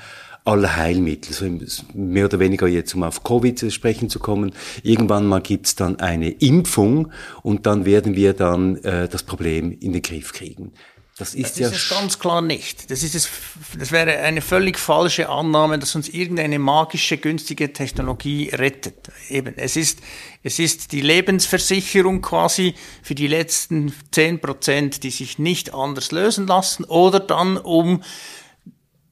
[0.48, 1.46] Allheilmittel, so
[1.94, 4.54] mehr oder weniger jetzt, um auf Covid zu sprechen zu kommen.
[4.82, 7.12] Irgendwann mal gibt's dann eine Impfung
[7.44, 10.72] und dann werden wir dann äh, das Problem in den Griff kriegen.
[11.18, 12.92] Das ist das ja ist es ganz klar nicht.
[12.92, 13.28] Das, ist es,
[13.78, 19.10] das wäre eine völlig falsche Annahme, dass uns irgendeine magische, günstige Technologie rettet.
[19.30, 20.00] Eben, es ist,
[20.44, 26.46] es ist die Lebensversicherung quasi für die letzten zehn Prozent, die sich nicht anders lösen
[26.46, 28.04] lassen, oder dann um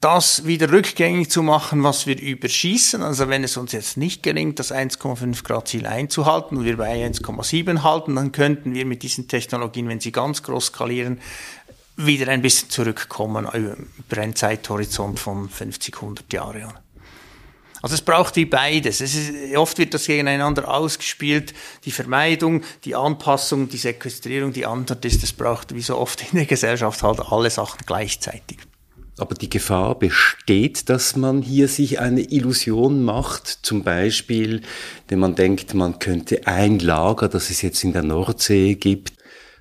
[0.05, 3.01] das wieder rückgängig zu machen, was wir überschießen.
[3.01, 7.03] Also wenn es uns jetzt nicht gelingt, das 1,5 Grad Ziel einzuhalten und wir bei
[7.07, 11.19] 1,7 halten, dann könnten wir mit diesen Technologien, wenn sie ganz groß skalieren,
[11.97, 16.73] wieder ein bisschen zurückkommen über einen Zeithorizont von 50, 100 Jahren.
[17.81, 18.99] Also es braucht wie beides.
[18.99, 21.53] Es ist, oft wird das gegeneinander ausgespielt.
[21.85, 26.39] Die Vermeidung, die Anpassung, die Sequestrierung, die Antwort ist, es braucht wie so oft in
[26.39, 28.57] der Gesellschaft halt alle Sachen gleichzeitig.
[29.17, 34.61] Aber die Gefahr besteht, dass man hier sich eine Illusion macht, zum Beispiel,
[35.07, 39.13] wenn man denkt, man könnte ein Lager, das es jetzt in der Nordsee gibt,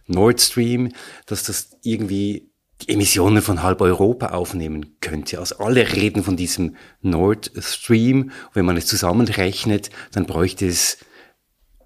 [0.07, 0.93] Nord Stream,
[1.27, 2.51] dass das irgendwie
[2.83, 5.39] die Emissionen von halb Europa aufnehmen könnte.
[5.39, 8.31] Also alle reden von diesem Nord Stream.
[8.53, 10.99] Wenn man es zusammenrechnet, dann bräuchte es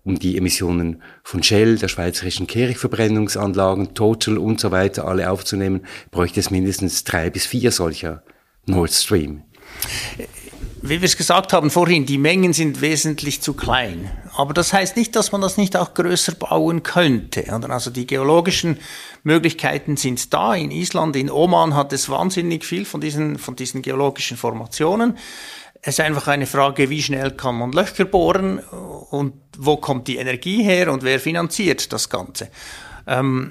[0.05, 6.41] um die Emissionen von Shell, der schweizerischen Kehrichtverbrennungsanlagen, Total und so weiter alle aufzunehmen, bräuchte
[6.41, 8.23] es mindestens drei bis vier solcher
[8.65, 9.43] Nord Stream
[10.83, 14.11] wie wir es gesagt haben vorhin, die Mengen sind wesentlich zu klein.
[14.39, 17.53] Aber das heißt nicht, dass man das nicht auch größer bauen könnte.
[17.53, 18.79] Also die geologischen
[19.25, 20.55] Möglichkeiten sind da.
[20.55, 25.19] In Island, in Oman hat es wahnsinnig viel von diesen, von diesen geologischen Formationen.
[25.83, 30.19] Es ist einfach eine Frage, wie schnell kann man Löcher bohren und wo kommt die
[30.19, 32.49] Energie her und wer finanziert das Ganze.
[33.09, 33.51] Ähm,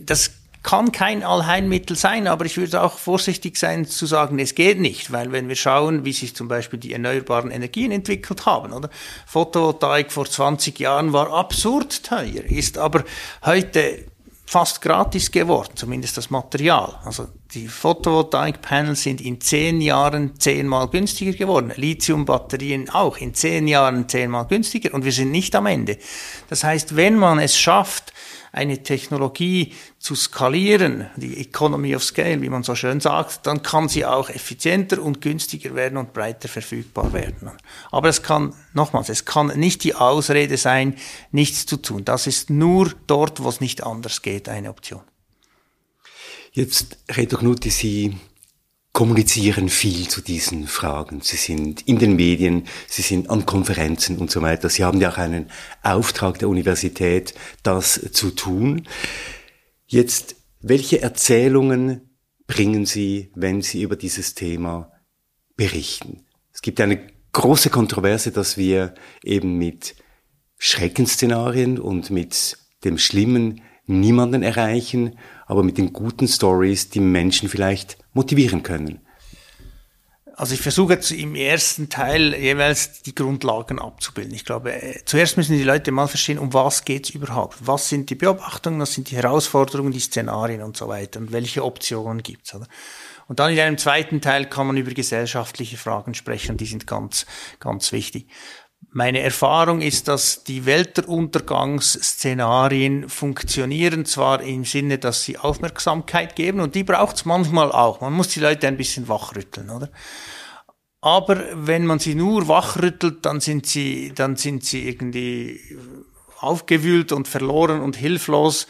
[0.00, 0.32] das
[0.64, 5.12] kann kein Allheilmittel sein, aber ich würde auch vorsichtig sein zu sagen, es geht nicht,
[5.12, 8.90] weil wenn wir schauen, wie sich zum Beispiel die erneuerbaren Energien entwickelt haben, oder?
[9.26, 13.04] Photovoltaik vor 20 Jahren war absurd teuer, ist aber
[13.44, 14.06] heute
[14.46, 16.98] fast gratis geworden, zumindest das Material.
[17.04, 21.72] Also die Photovoltaik-Panels sind in zehn Jahren zehnmal günstiger geworden.
[21.76, 25.98] Lithium-Batterien auch in zehn Jahren zehnmal günstiger und wir sind nicht am Ende.
[26.48, 28.12] Das heißt, wenn man es schafft,
[28.54, 33.88] eine Technologie zu skalieren, die Economy of Scale, wie man so schön sagt, dann kann
[33.88, 37.50] sie auch effizienter und günstiger werden und breiter verfügbar werden.
[37.90, 40.96] Aber es kann, nochmals, es kann nicht die Ausrede sein,
[41.32, 42.04] nichts zu tun.
[42.04, 45.02] Das ist nur dort, wo es nicht anders geht, eine Option.
[46.52, 48.16] Jetzt, Reto Knutti, Sie
[48.94, 51.20] kommunizieren viel zu diesen Fragen.
[51.20, 54.70] Sie sind in den Medien, Sie sind an Konferenzen und so weiter.
[54.70, 55.50] Sie haben ja auch einen
[55.82, 57.34] Auftrag der Universität,
[57.64, 58.86] das zu tun.
[59.86, 62.16] Jetzt, welche Erzählungen
[62.46, 64.92] bringen Sie, wenn Sie über dieses Thema
[65.56, 66.24] berichten?
[66.52, 69.96] Es gibt eine große Kontroverse, dass wir eben mit
[70.56, 78.03] Schreckensszenarien und mit dem Schlimmen niemanden erreichen, aber mit den guten Stories die Menschen vielleicht
[78.14, 79.00] motivieren können?
[80.36, 84.34] Also ich versuche jetzt im ersten Teil jeweils die Grundlagen abzubilden.
[84.34, 87.58] Ich glaube, äh, zuerst müssen die Leute mal verstehen, um was geht's überhaupt?
[87.60, 91.64] Was sind die Beobachtungen, was sind die Herausforderungen, die Szenarien und so weiter und welche
[91.64, 92.52] Optionen gibt's?
[92.52, 92.66] Oder?
[93.28, 97.26] Und dann in einem zweiten Teil kann man über gesellschaftliche Fragen sprechen, die sind ganz,
[97.60, 98.26] ganz wichtig.
[98.90, 106.74] Meine Erfahrung ist, dass die Weltuntergangsszenarien funktionieren zwar im Sinne, dass sie Aufmerksamkeit geben und
[106.74, 108.00] die braucht es manchmal auch.
[108.00, 109.88] Man muss die Leute ein bisschen wachrütteln, oder?
[111.00, 115.60] Aber wenn man sie nur wachrüttelt, dann sind sie, dann sind sie irgendwie
[116.44, 118.66] aufgewühlt und verloren und hilflos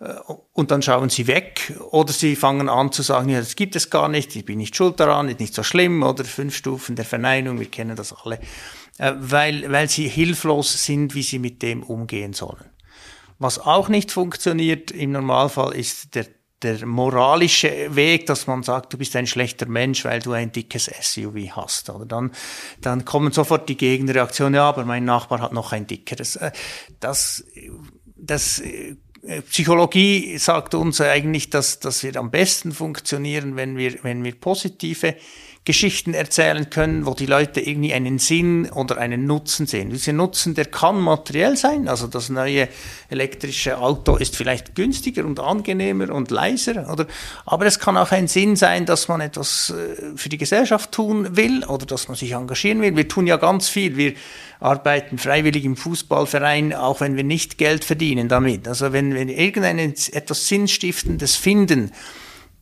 [0.00, 0.14] äh,
[0.52, 3.90] und dann schauen sie weg oder sie fangen an zu sagen, ja, das gibt es
[3.90, 7.04] gar nicht, ich bin nicht schuld daran, ist nicht so schlimm oder fünf Stufen der
[7.04, 8.40] Verneinung, wir kennen das alle.
[8.98, 12.64] Äh, weil, weil sie hilflos sind, wie sie mit dem umgehen sollen.
[13.38, 16.26] Was auch nicht funktioniert im Normalfall ist der,
[16.62, 20.90] der moralische Weg, dass man sagt, du bist ein schlechter Mensch, weil du ein dickes
[21.00, 21.88] SUV hast.
[21.88, 22.32] Oder dann,
[22.80, 26.34] dann kommen sofort die Gegenreaktionen, ja, aber mein Nachbar hat noch ein dickeres.
[26.34, 26.50] Äh,
[26.98, 27.44] das,
[28.16, 28.96] das, äh,
[29.50, 35.16] Psychologie sagt uns eigentlich, dass, dass wir am besten funktionieren, wenn wir, wenn wir positive
[35.68, 39.90] Geschichten erzählen können, wo die Leute irgendwie einen Sinn oder einen Nutzen sehen.
[39.90, 42.68] Dieser Nutzen, der kann materiell sein, also das neue
[43.10, 47.06] elektrische Auto ist vielleicht günstiger und angenehmer und leiser, oder?
[47.44, 51.36] Aber es kann auch ein Sinn sein, dass man etwas äh, für die Gesellschaft tun
[51.36, 52.96] will oder dass man sich engagieren will.
[52.96, 53.98] Wir tun ja ganz viel.
[53.98, 54.14] Wir
[54.60, 58.66] arbeiten freiwillig im Fußballverein, auch wenn wir nicht Geld verdienen damit.
[58.66, 61.92] Also wenn wir irgendein etwas Sinnstiftendes finden,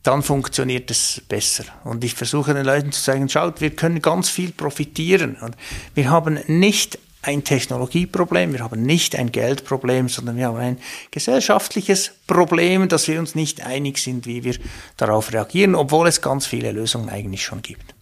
[0.03, 1.65] dann funktioniert es besser.
[1.83, 5.35] Und ich versuche den Leuten zu sagen, schaut, wir können ganz viel profitieren.
[5.35, 5.55] Und
[5.95, 10.77] wir haben nicht ein Technologieproblem, wir haben nicht ein Geldproblem, sondern wir haben ein
[11.11, 14.55] gesellschaftliches Problem, dass wir uns nicht einig sind, wie wir
[14.95, 17.95] darauf reagieren, obwohl es ganz viele Lösungen eigentlich schon gibt.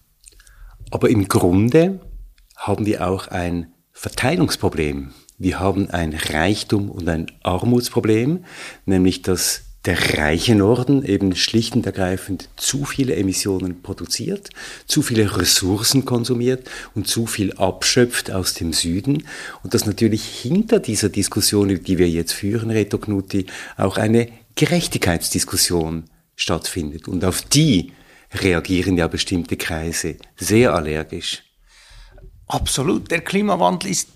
[0.90, 2.00] Aber im Grunde
[2.56, 5.12] haben wir auch ein Verteilungsproblem.
[5.38, 8.44] Wir haben ein Reichtum und ein Armutsproblem,
[8.84, 14.50] nämlich dass der reiche Norden eben schlicht und ergreifend zu viele Emissionen produziert,
[14.86, 19.24] zu viele Ressourcen konsumiert und zu viel abschöpft aus dem Süden.
[19.62, 26.04] Und dass natürlich hinter dieser Diskussion, die wir jetzt führen, Reto Knutti, auch eine Gerechtigkeitsdiskussion
[26.34, 27.06] stattfindet.
[27.06, 27.92] Und auf die
[28.32, 31.44] reagieren ja bestimmte Kreise sehr allergisch.
[32.48, 33.10] Absolut.
[33.10, 34.08] Der Klimawandel ist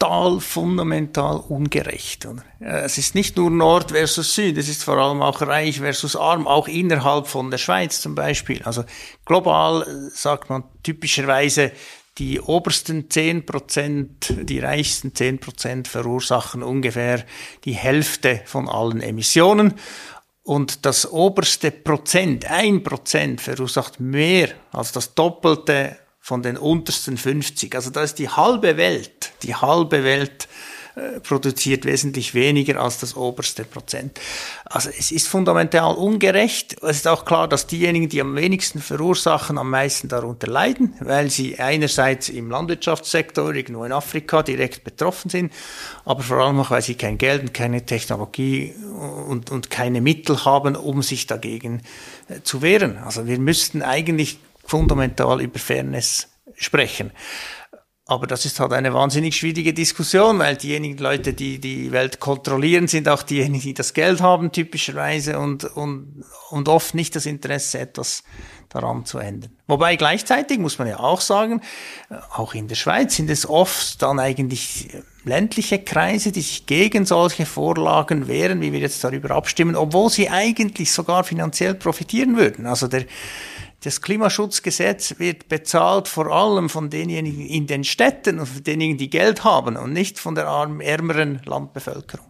[0.00, 2.26] total fundamental ungerecht.
[2.58, 6.46] Es ist nicht nur Nord versus Süd, es ist vor allem auch reich versus arm,
[6.46, 8.62] auch innerhalb von der Schweiz zum Beispiel.
[8.62, 8.84] Also
[9.24, 11.72] global äh, sagt man typischerweise,
[12.18, 17.24] die obersten zehn Prozent, die reichsten zehn Prozent verursachen ungefähr
[17.64, 19.74] die Hälfte von allen Emissionen.
[20.42, 27.74] Und das oberste Prozent, ein Prozent, verursacht mehr als das Doppelte von den untersten 50.
[27.74, 30.48] Also da ist die halbe Welt, die halbe Welt
[30.96, 34.20] äh, produziert wesentlich weniger als das oberste Prozent.
[34.64, 36.82] Also es ist fundamental ungerecht.
[36.82, 41.30] Es ist auch klar, dass diejenigen, die am wenigsten verursachen, am meisten darunter leiden, weil
[41.30, 45.52] sie einerseits im Landwirtschaftssektor irgendwo in Afrika direkt betroffen sind,
[46.04, 48.74] aber vor allem auch, weil sie kein Geld und keine Technologie
[49.28, 51.82] und, und keine Mittel haben, um sich dagegen
[52.28, 52.98] äh, zu wehren.
[52.98, 57.12] Also wir müssten eigentlich fundamental über Fairness sprechen.
[58.10, 62.88] Aber das ist halt eine wahnsinnig schwierige Diskussion, weil diejenigen Leute, die die Welt kontrollieren,
[62.88, 67.78] sind auch diejenigen, die das Geld haben, typischerweise, und, und, und oft nicht das Interesse,
[67.78, 68.24] etwas
[68.68, 69.52] daran zu ändern.
[69.68, 71.60] Wobei gleichzeitig muss man ja auch sagen,
[72.34, 74.88] auch in der Schweiz sind es oft dann eigentlich
[75.24, 80.28] ländliche Kreise, die sich gegen solche Vorlagen wehren, wie wir jetzt darüber abstimmen, obwohl sie
[80.28, 82.66] eigentlich sogar finanziell profitieren würden.
[82.66, 83.04] Also der,
[83.82, 89.10] das Klimaschutzgesetz wird bezahlt vor allem von denjenigen in den Städten und von denjenigen, die
[89.10, 92.26] Geld haben und nicht von der arm, ärmeren Landbevölkerung.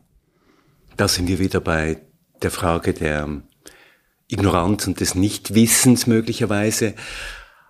[0.97, 2.01] Da sind wir wieder bei
[2.43, 3.43] der Frage der
[4.29, 6.95] Ignoranz und des Nichtwissens möglicherweise.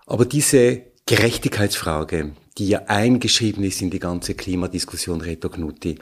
[0.05, 5.97] Aber diese Gerechtigkeitsfrage, die ja eingeschrieben ist in die ganze Klimadiskussion, Reto Knutti,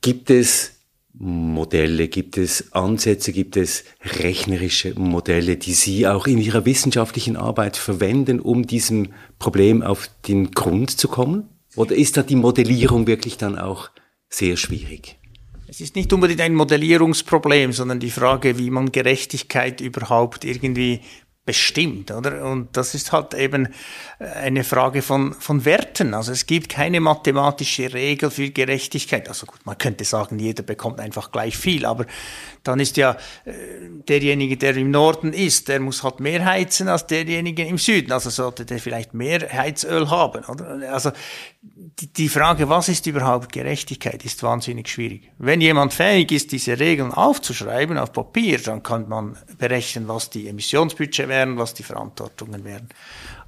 [0.00, 0.79] gibt es
[1.12, 3.84] Modelle, gibt es Ansätze, gibt es
[4.20, 9.08] rechnerische Modelle, die Sie auch in Ihrer wissenschaftlichen Arbeit verwenden, um diesem
[9.38, 11.48] Problem auf den Grund zu kommen?
[11.76, 13.90] Oder ist da die Modellierung wirklich dann auch
[14.28, 15.18] sehr schwierig?
[15.68, 21.00] Es ist nicht unbedingt ein Modellierungsproblem, sondern die Frage, wie man Gerechtigkeit überhaupt irgendwie
[21.50, 22.44] bestimmt, oder?
[22.44, 23.66] Und das ist halt eben
[24.20, 26.14] eine Frage von, von Werten.
[26.14, 29.28] Also es gibt keine mathematische Regel für Gerechtigkeit.
[29.28, 32.06] Also gut, man könnte sagen, jeder bekommt einfach gleich viel, aber
[32.62, 33.52] dann ist ja äh,
[34.08, 38.12] derjenige, der im Norden ist, der muss halt mehr heizen als derjenige im Süden.
[38.12, 40.92] Also sollte der vielleicht mehr Heizöl haben, oder?
[40.92, 41.10] Also
[41.62, 45.30] die, die Frage, was ist überhaupt Gerechtigkeit, ist wahnsinnig schwierig.
[45.38, 50.48] Wenn jemand fähig ist, diese Regeln aufzuschreiben auf Papier, dann kann man berechnen, was die
[50.48, 52.88] Emissionsbudget wären, was die Verantwortungen wären.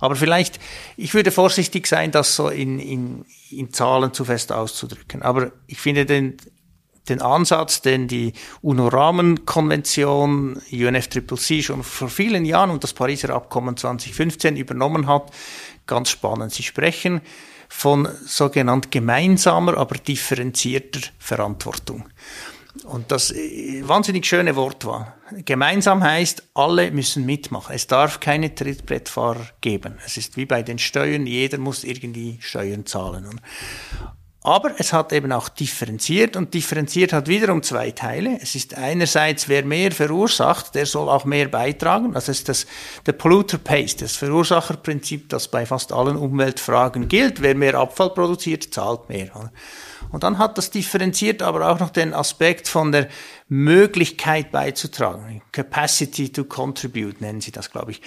[0.01, 0.59] Aber vielleicht,
[0.97, 5.23] ich würde vorsichtig sein, das so in, in, in Zahlen zu fest auszudrücken.
[5.23, 6.37] Aber ich finde den,
[7.09, 8.33] den Ansatz, den die
[8.63, 15.31] UNO-Rahmenkonvention, UNFCCC schon vor vielen Jahren und das Pariser Abkommen 2015 übernommen hat,
[15.87, 16.53] ganz spannend.
[16.53, 17.21] Sie sprechen
[17.69, 22.05] von sogenannt gemeinsamer, aber differenzierter Verantwortung.
[22.85, 25.15] Und das äh, wahnsinnig schöne Wortwahl.
[25.45, 27.75] Gemeinsam heißt, alle müssen mitmachen.
[27.75, 29.99] Es darf keine Trittbrettfahrer geben.
[30.05, 33.41] Es ist wie bei den Steuern, jeder muss irgendwie Steuern zahlen.
[34.45, 38.39] Aber es hat eben auch differenziert und differenziert hat wiederum zwei Teile.
[38.43, 42.13] Es ist einerseits, wer mehr verursacht, der soll auch mehr beitragen.
[42.13, 42.67] Das ist das,
[43.07, 47.41] der Polluter pays, das Verursacherprinzip, das bei fast allen Umweltfragen gilt.
[47.41, 49.31] Wer mehr Abfall produziert, zahlt mehr.
[50.11, 53.09] Und dann hat das differenziert aber auch noch den Aspekt von der
[53.49, 55.41] Möglichkeit beizutragen.
[55.53, 58.03] Capacity to contribute nennen sie das, glaube ich.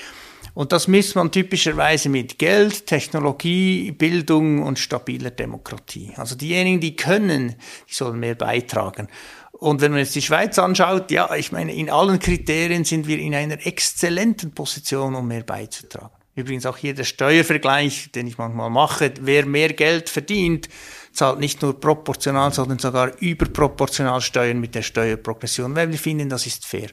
[0.55, 6.13] Und das misst man typischerweise mit Geld, Technologie, Bildung und stabiler Demokratie.
[6.15, 7.55] Also diejenigen, die können,
[7.89, 9.09] die sollen mehr beitragen.
[9.51, 13.19] Und wenn man jetzt die Schweiz anschaut, ja, ich meine, in allen Kriterien sind wir
[13.19, 16.15] in einer exzellenten Position, um mehr beizutragen.
[16.35, 19.13] Übrigens auch hier der Steuervergleich, den ich manchmal mache.
[19.21, 20.69] Wer mehr Geld verdient,
[21.15, 26.45] zahlt nicht nur proportional, sondern sogar überproportional Steuern mit der Steuerprogression, weil wir finden, das
[26.45, 26.89] ist fair.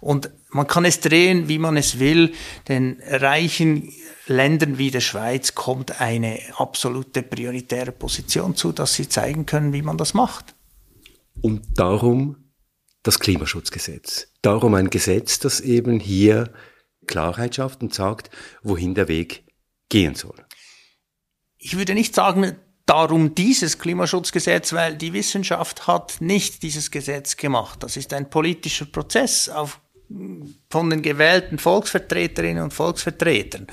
[0.00, 2.32] Und man kann es drehen, wie man es will,
[2.68, 3.92] den reichen
[4.26, 9.82] Ländern wie der Schweiz kommt eine absolute prioritäre Position zu, dass sie zeigen können, wie
[9.82, 10.54] man das macht.
[11.40, 12.36] Und darum
[13.02, 14.28] das Klimaschutzgesetz.
[14.42, 16.52] Darum ein Gesetz, das eben hier
[17.06, 18.30] Klarheit schafft und sagt,
[18.62, 19.44] wohin der Weg
[19.88, 20.46] gehen soll.
[21.58, 22.56] Ich würde nicht sagen,
[22.86, 27.82] darum dieses Klimaschutzgesetz, weil die Wissenschaft hat nicht dieses Gesetz gemacht.
[27.82, 29.80] Das ist ein politischer Prozess auf,
[30.70, 33.66] von den gewählten Volksvertreterinnen und Volksvertretern.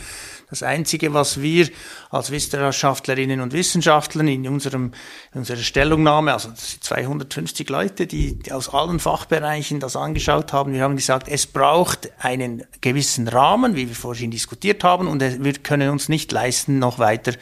[0.49, 1.69] Das Einzige, was wir
[2.09, 4.93] als Wissenschaftlerinnen und Wissenschaftler in unserem,
[5.31, 10.81] in unserer Stellungnahme, also 250 Leute, die, die aus allen Fachbereichen das angeschaut haben, wir
[10.81, 15.91] haben gesagt, es braucht einen gewissen Rahmen, wie wir vorhin diskutiert haben, und wir können
[15.91, 17.33] uns nicht leisten, noch weiter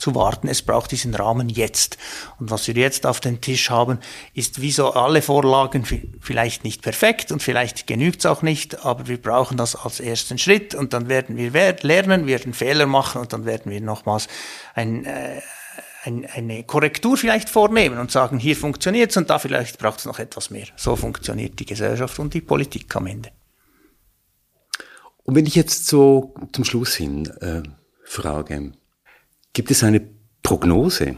[0.00, 0.48] zu warten.
[0.48, 1.98] Es braucht diesen Rahmen jetzt.
[2.38, 3.98] Und was wir jetzt auf dem Tisch haben,
[4.34, 5.84] ist wie so alle Vorlagen
[6.20, 10.38] vielleicht nicht perfekt und vielleicht genügt es auch nicht, aber wir brauchen das als ersten
[10.38, 14.28] Schritt und dann werden wir lernen, werden Fehler machen und dann werden wir nochmals
[14.74, 15.40] ein, äh,
[16.04, 20.06] ein, eine Korrektur vielleicht vornehmen und sagen, hier funktioniert es und da vielleicht braucht es
[20.06, 20.66] noch etwas mehr.
[20.76, 23.30] So funktioniert die Gesellschaft und die Politik am Ende.
[25.24, 27.62] Und wenn ich jetzt so zum Schluss hin äh,
[28.04, 28.72] frage,
[29.52, 30.00] Gibt es eine
[30.42, 31.16] Prognose?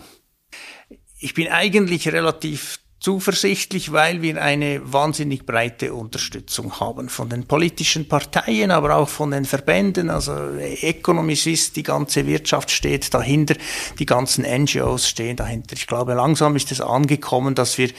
[1.18, 8.06] Ich bin eigentlich relativ zuversichtlich, weil wir eine wahnsinnig breite Unterstützung haben von den politischen
[8.06, 10.08] Parteien, aber auch von den Verbänden.
[10.08, 13.56] Also Economy Suisse, die ganze Wirtschaft steht dahinter,
[13.98, 15.74] die ganzen NGOs stehen dahinter.
[15.74, 17.90] Ich glaube, langsam ist es angekommen, dass wir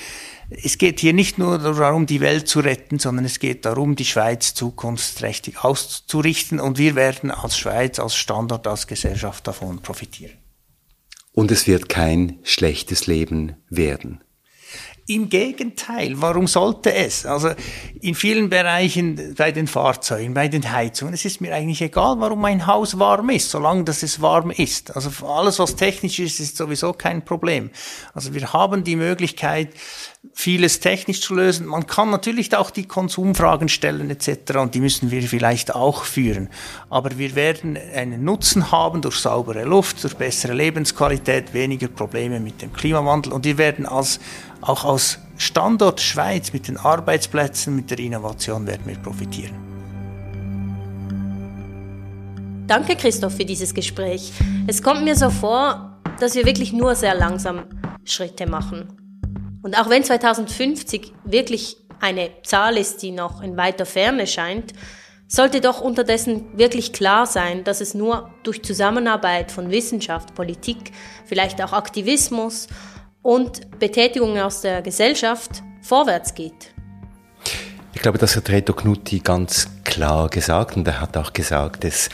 [0.49, 4.05] es geht hier nicht nur darum, die Welt zu retten, sondern es geht darum, die
[4.05, 10.37] Schweiz zukunftsträchtig auszurichten und wir werden als Schweiz, als Standort, als Gesellschaft davon profitieren.
[11.31, 14.21] Und es wird kein schlechtes Leben werden.
[15.05, 17.25] Im Gegenteil, warum sollte es?
[17.25, 17.49] Also
[17.99, 22.39] in vielen Bereichen bei den Fahrzeugen, bei den Heizungen, es ist mir eigentlich egal, warum
[22.39, 24.95] mein Haus warm ist, solange dass es warm ist.
[24.95, 27.69] Also alles, was technisch ist, ist sowieso kein Problem.
[28.13, 29.73] Also wir haben die Möglichkeit,
[30.31, 31.67] vieles technisch zu lösen.
[31.67, 34.55] Man kann natürlich auch die Konsumfragen stellen etc.
[34.55, 36.47] und die müssen wir vielleicht auch führen.
[36.89, 42.61] Aber wir werden einen Nutzen haben durch saubere Luft, durch bessere Lebensqualität, weniger Probleme mit
[42.61, 44.21] dem Klimawandel und wir werden als
[44.67, 49.55] auch aus Standort Schweiz mit den Arbeitsplätzen, mit der Innovation werden wir profitieren.
[52.67, 54.31] Danke, Christoph, für dieses Gespräch.
[54.67, 57.65] Es kommt mir so vor, dass wir wirklich nur sehr langsam
[58.05, 58.87] Schritte machen.
[59.61, 64.73] Und auch wenn 2050 wirklich eine Zahl ist, die noch in weiter Ferne scheint,
[65.27, 70.91] sollte doch unterdessen wirklich klar sein, dass es nur durch Zusammenarbeit von Wissenschaft, Politik,
[71.25, 72.67] vielleicht auch Aktivismus
[73.23, 76.73] und Betätigung aus der Gesellschaft vorwärts geht.
[77.95, 82.09] Ich glaube, das hat Reto Knutti ganz klar gesagt und er hat auch gesagt, es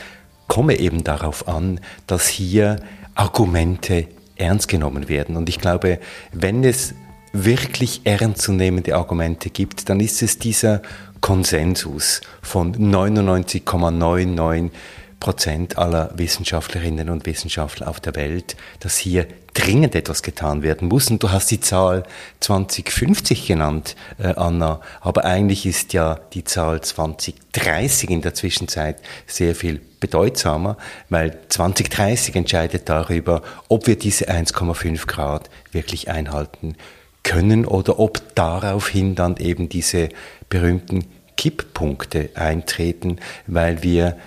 [0.47, 2.77] komme eben darauf an, dass hier
[3.15, 5.35] Argumente ernst genommen werden.
[5.35, 5.99] Und ich glaube,
[6.31, 6.93] wenn es
[7.33, 10.81] wirklich ernstzunehmende Argumente gibt, dann ist es dieser
[11.21, 14.71] Konsensus von 99,99
[15.19, 19.27] Prozent aller Wissenschaftlerinnen und Wissenschaftler auf der Welt, dass hier
[19.59, 21.11] dringend etwas getan werden muss.
[21.11, 22.03] Und du hast die Zahl
[22.39, 29.55] 2050 genannt, äh, Anna, aber eigentlich ist ja die Zahl 2030 in der Zwischenzeit sehr
[29.55, 30.77] viel bedeutsamer,
[31.09, 36.75] weil 2030 entscheidet darüber, ob wir diese 1,5 Grad wirklich einhalten
[37.23, 40.07] können oder ob daraufhin dann eben diese
[40.47, 41.05] berühmten
[41.35, 44.17] Kipppunkte eintreten, weil wir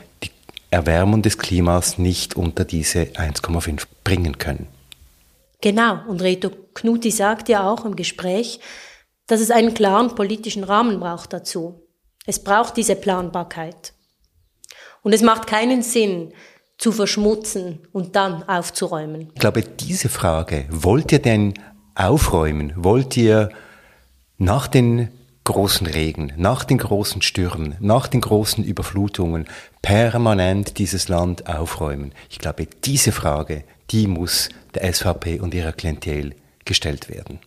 [0.71, 4.67] Erwärmung des Klimas nicht unter diese 1,5 bringen können.
[5.63, 8.61] Genau, und Reto Knuti sagt ja auch im Gespräch,
[9.27, 11.87] dass es einen klaren politischen Rahmen braucht dazu.
[12.27, 13.95] Es braucht diese Planbarkeit.
[15.03, 16.35] Und es macht keinen Sinn,
[16.79, 19.31] zu verschmutzen und dann aufzuräumen.
[19.35, 21.55] Ich glaube, diese Frage, wollt ihr denn
[21.95, 22.73] aufräumen?
[22.77, 23.51] Wollt ihr
[24.37, 25.13] nach den
[25.45, 29.47] großen Regen, nach den großen Stürmen, nach den großen Überflutungen
[29.83, 32.13] permanent dieses Land aufräumen?
[32.31, 36.35] Ich glaube, diese Frage, die muss der SVP und ihrer Klientel
[36.65, 37.41] gestellt werden.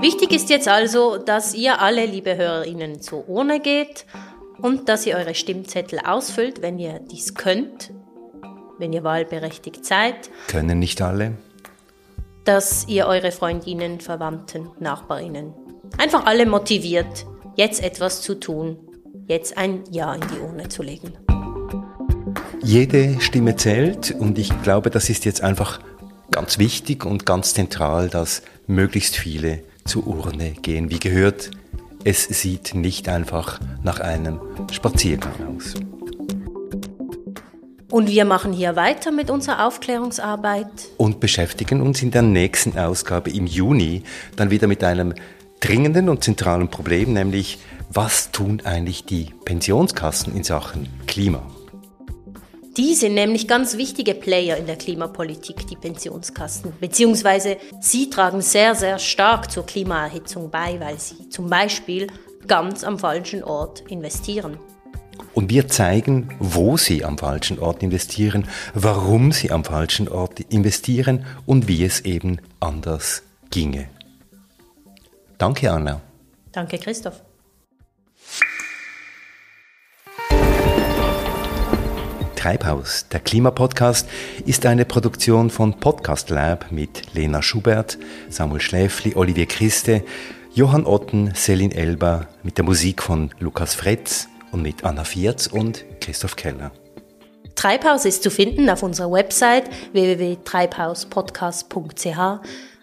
[0.00, 4.06] Wichtig ist jetzt also, dass ihr alle, liebe Hörerinnen, zur Urne geht
[4.58, 7.92] und dass ihr eure Stimmzettel ausfüllt, wenn ihr dies könnt,
[8.78, 10.30] wenn ihr wahlberechtigt seid.
[10.46, 11.32] Können nicht alle
[12.48, 15.52] dass ihr eure Freundinnen, Verwandten, Nachbarinnen
[15.98, 17.26] einfach alle motiviert,
[17.56, 18.78] jetzt etwas zu tun,
[19.26, 21.12] jetzt ein Ja in die Urne zu legen.
[22.62, 25.80] Jede Stimme zählt und ich glaube, das ist jetzt einfach
[26.30, 30.90] ganz wichtig und ganz zentral, dass möglichst viele zur Urne gehen.
[30.90, 31.50] Wie gehört,
[32.04, 34.40] es sieht nicht einfach nach einem
[34.72, 35.74] Spaziergang aus.
[37.90, 40.66] Und wir machen hier weiter mit unserer Aufklärungsarbeit.
[40.98, 44.02] Und beschäftigen uns in der nächsten Ausgabe im Juni
[44.36, 45.14] dann wieder mit einem
[45.60, 47.58] dringenden und zentralen Problem, nämlich
[47.90, 51.42] was tun eigentlich die Pensionskassen in Sachen Klima?
[52.76, 56.74] Die sind nämlich ganz wichtige Player in der Klimapolitik, die Pensionskassen.
[56.78, 62.06] Beziehungsweise sie tragen sehr, sehr stark zur Klimaerhitzung bei, weil sie zum Beispiel
[62.46, 64.58] ganz am falschen Ort investieren.
[65.34, 71.24] Und wir zeigen, wo Sie am falschen Ort investieren, warum Sie am falschen Ort investieren
[71.46, 73.88] und wie es eben anders ginge.
[75.38, 76.00] Danke, Anna.
[76.52, 77.22] Danke, Christoph.
[82.38, 84.08] Treibhaus, der Klimapodcast,
[84.46, 87.98] ist eine Produktion von Podcast Lab mit Lena Schubert,
[88.28, 90.04] Samuel Schläfli, Olivier Christe,
[90.54, 95.84] Johann Otten, Selin Elber, mit der Musik von Lukas Fretz, und mit Anna Vierz und
[96.00, 96.70] Christoph Keller.
[97.54, 102.18] Treibhaus ist zu finden auf unserer Website www.treibhauspodcast.ch,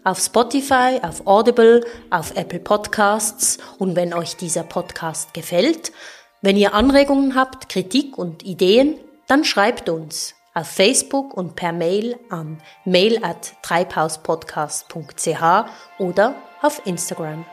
[0.04, 5.94] auf Spotify, auf Audible, auf Apple Podcasts und wenn euch dieser Podcast gefällt,
[6.42, 12.18] wenn ihr Anregungen habt, Kritik und Ideen, dann schreibt uns auf Facebook und per Mail
[12.30, 15.66] an mail at treibhauspodcast.ch
[16.00, 17.46] oder auf Instagram.